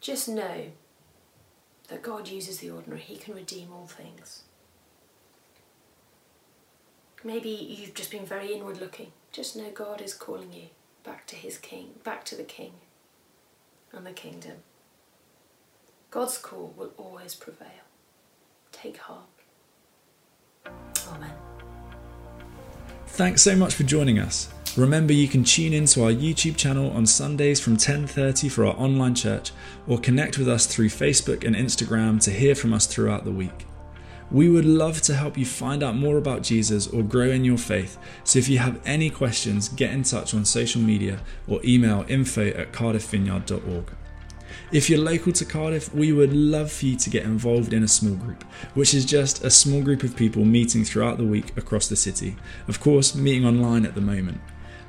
Just 0.00 0.28
know 0.28 0.66
that 1.88 2.02
God 2.02 2.28
uses 2.28 2.58
the 2.58 2.70
ordinary, 2.70 3.00
He 3.00 3.16
can 3.16 3.34
redeem 3.34 3.72
all 3.72 3.86
things. 3.86 4.42
Maybe 7.24 7.50
you've 7.50 7.94
just 7.94 8.10
been 8.10 8.26
very 8.26 8.52
inward 8.52 8.80
looking. 8.80 9.12
Just 9.30 9.56
know 9.56 9.70
God 9.70 10.00
is 10.00 10.12
calling 10.12 10.52
you 10.52 10.68
back 11.04 11.26
to 11.28 11.36
His 11.36 11.56
King, 11.56 11.90
back 12.04 12.24
to 12.26 12.34
the 12.34 12.42
King 12.42 12.72
and 13.92 14.06
the 14.06 14.12
kingdom. 14.12 14.58
God's 16.10 16.38
call 16.38 16.74
will 16.76 16.92
always 16.96 17.34
prevail. 17.34 17.68
Take 18.72 18.98
heart. 18.98 19.24
Amen. 21.08 21.32
Thanks 23.06 23.42
so 23.42 23.54
much 23.54 23.74
for 23.74 23.82
joining 23.84 24.18
us. 24.18 24.48
Remember 24.76 25.12
you 25.12 25.28
can 25.28 25.44
tune 25.44 25.74
in 25.74 25.84
to 25.86 26.04
our 26.04 26.10
YouTube 26.10 26.56
channel 26.56 26.90
on 26.90 27.06
Sundays 27.06 27.60
from 27.60 27.76
10:30 27.76 28.48
for 28.48 28.64
our 28.64 28.74
online 28.74 29.14
church 29.14 29.52
or 29.86 29.98
connect 29.98 30.38
with 30.38 30.48
us 30.48 30.66
through 30.66 30.88
Facebook 30.88 31.44
and 31.44 31.54
Instagram 31.54 32.20
to 32.22 32.30
hear 32.30 32.54
from 32.54 32.72
us 32.72 32.86
throughout 32.86 33.24
the 33.24 33.30
week. 33.30 33.66
We 34.32 34.48
would 34.48 34.64
love 34.64 35.02
to 35.02 35.14
help 35.14 35.36
you 35.36 35.44
find 35.44 35.82
out 35.82 35.94
more 35.94 36.16
about 36.16 36.42
Jesus 36.42 36.86
or 36.86 37.02
grow 37.02 37.28
in 37.28 37.44
your 37.44 37.58
faith. 37.58 37.98
So 38.24 38.38
if 38.38 38.48
you 38.48 38.58
have 38.58 38.80
any 38.86 39.10
questions, 39.10 39.68
get 39.68 39.92
in 39.92 40.04
touch 40.04 40.32
on 40.32 40.46
social 40.46 40.80
media 40.80 41.20
or 41.46 41.60
email 41.64 42.06
info 42.08 42.48
at 42.48 42.72
cardiffvineyard.org. 42.72 43.92
If 44.72 44.88
you're 44.88 45.00
local 45.00 45.32
to 45.32 45.44
Cardiff, 45.44 45.94
we 45.94 46.12
would 46.12 46.32
love 46.32 46.72
for 46.72 46.86
you 46.86 46.96
to 46.96 47.10
get 47.10 47.24
involved 47.24 47.74
in 47.74 47.82
a 47.82 47.88
small 47.88 48.14
group, 48.16 48.42
which 48.72 48.94
is 48.94 49.04
just 49.04 49.44
a 49.44 49.50
small 49.50 49.82
group 49.82 50.02
of 50.02 50.16
people 50.16 50.46
meeting 50.46 50.82
throughout 50.82 51.18
the 51.18 51.26
week 51.26 51.54
across 51.58 51.88
the 51.88 51.96
city. 51.96 52.36
Of 52.68 52.80
course, 52.80 53.14
meeting 53.14 53.44
online 53.44 53.84
at 53.84 53.94
the 53.94 54.00
moment. 54.00 54.40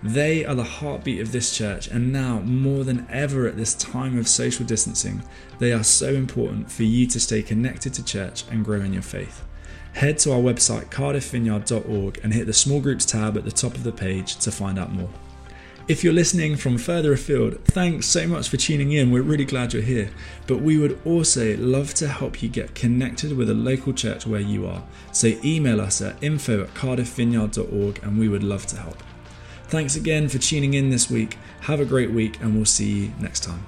They 0.04 0.44
are 0.44 0.54
the 0.54 0.66
heartbeat 0.66 1.22
of 1.22 1.32
this 1.32 1.56
church, 1.56 1.88
and 1.88 2.12
now 2.12 2.42
more 2.42 2.84
than 2.84 3.08
ever 3.10 3.48
at 3.48 3.56
this 3.56 3.74
time 3.74 4.18
of 4.18 4.28
social 4.28 4.66
distancing, 4.66 5.24
they 5.60 5.72
are 5.72 5.84
so 5.84 6.10
important 6.10 6.70
for 6.70 6.84
you 6.84 7.08
to 7.08 7.22
stay 7.22 7.42
connected 7.42 7.94
to 7.94 8.04
church 8.04 8.44
and 8.52 8.66
grow 8.66 8.82
in 8.82 8.92
your 8.92 9.02
faith. 9.02 9.46
Head 9.94 10.18
to 10.20 10.34
our 10.34 10.40
website 10.40 10.90
cardiffvineyard.org 10.90 12.20
and 12.22 12.34
hit 12.34 12.48
the 12.48 12.54
small 12.54 12.82
groups 12.82 13.06
tab 13.06 13.38
at 13.38 13.46
the 13.46 13.52
top 13.52 13.76
of 13.76 13.84
the 13.84 13.94
page 13.94 14.36
to 14.40 14.52
find 14.52 14.78
out 14.78 14.92
more. 14.92 15.10
If 15.88 16.04
you're 16.04 16.12
listening 16.12 16.58
from 16.58 16.78
further 16.78 17.14
afield, 17.14 17.64
thanks 17.66 18.06
so 18.06 18.28
much 18.28 18.50
for 18.50 18.58
tuning 18.58 18.92
in. 18.92 19.10
We're 19.10 19.22
really 19.22 19.46
glad 19.46 19.74
you're 19.74 19.82
here. 19.82 20.10
But 20.48 20.62
we 20.62 20.78
would 20.78 21.00
also 21.06 21.56
love 21.58 21.94
to 21.96 22.10
help 22.10 22.44
you 22.44 22.50
get 22.50 22.76
connected 22.76 23.38
with 23.38 23.50
a 23.50 23.54
local 23.54 23.94
church 23.94 24.28
where 24.28 24.42
you 24.42 24.68
are. 24.68 24.84
So 25.14 25.28
email 25.46 25.80
us 25.80 26.02
at 26.02 26.22
info 26.22 26.64
at 26.64 26.74
cardiffvineyard.org 26.74 28.04
and 28.04 28.18
we 28.18 28.28
would 28.28 28.44
love 28.44 28.66
to 28.68 28.78
help. 28.78 29.02
Thanks 29.68 29.96
again 29.96 30.30
for 30.30 30.38
tuning 30.38 30.74
in 30.74 30.90
this 30.90 31.10
week. 31.10 31.38
Have 31.62 31.80
a 31.80 31.86
great 31.86 32.12
week, 32.12 32.40
and 32.42 32.56
we'll 32.56 32.66
see 32.66 33.06
you 33.06 33.12
next 33.20 33.44
time. 33.44 33.66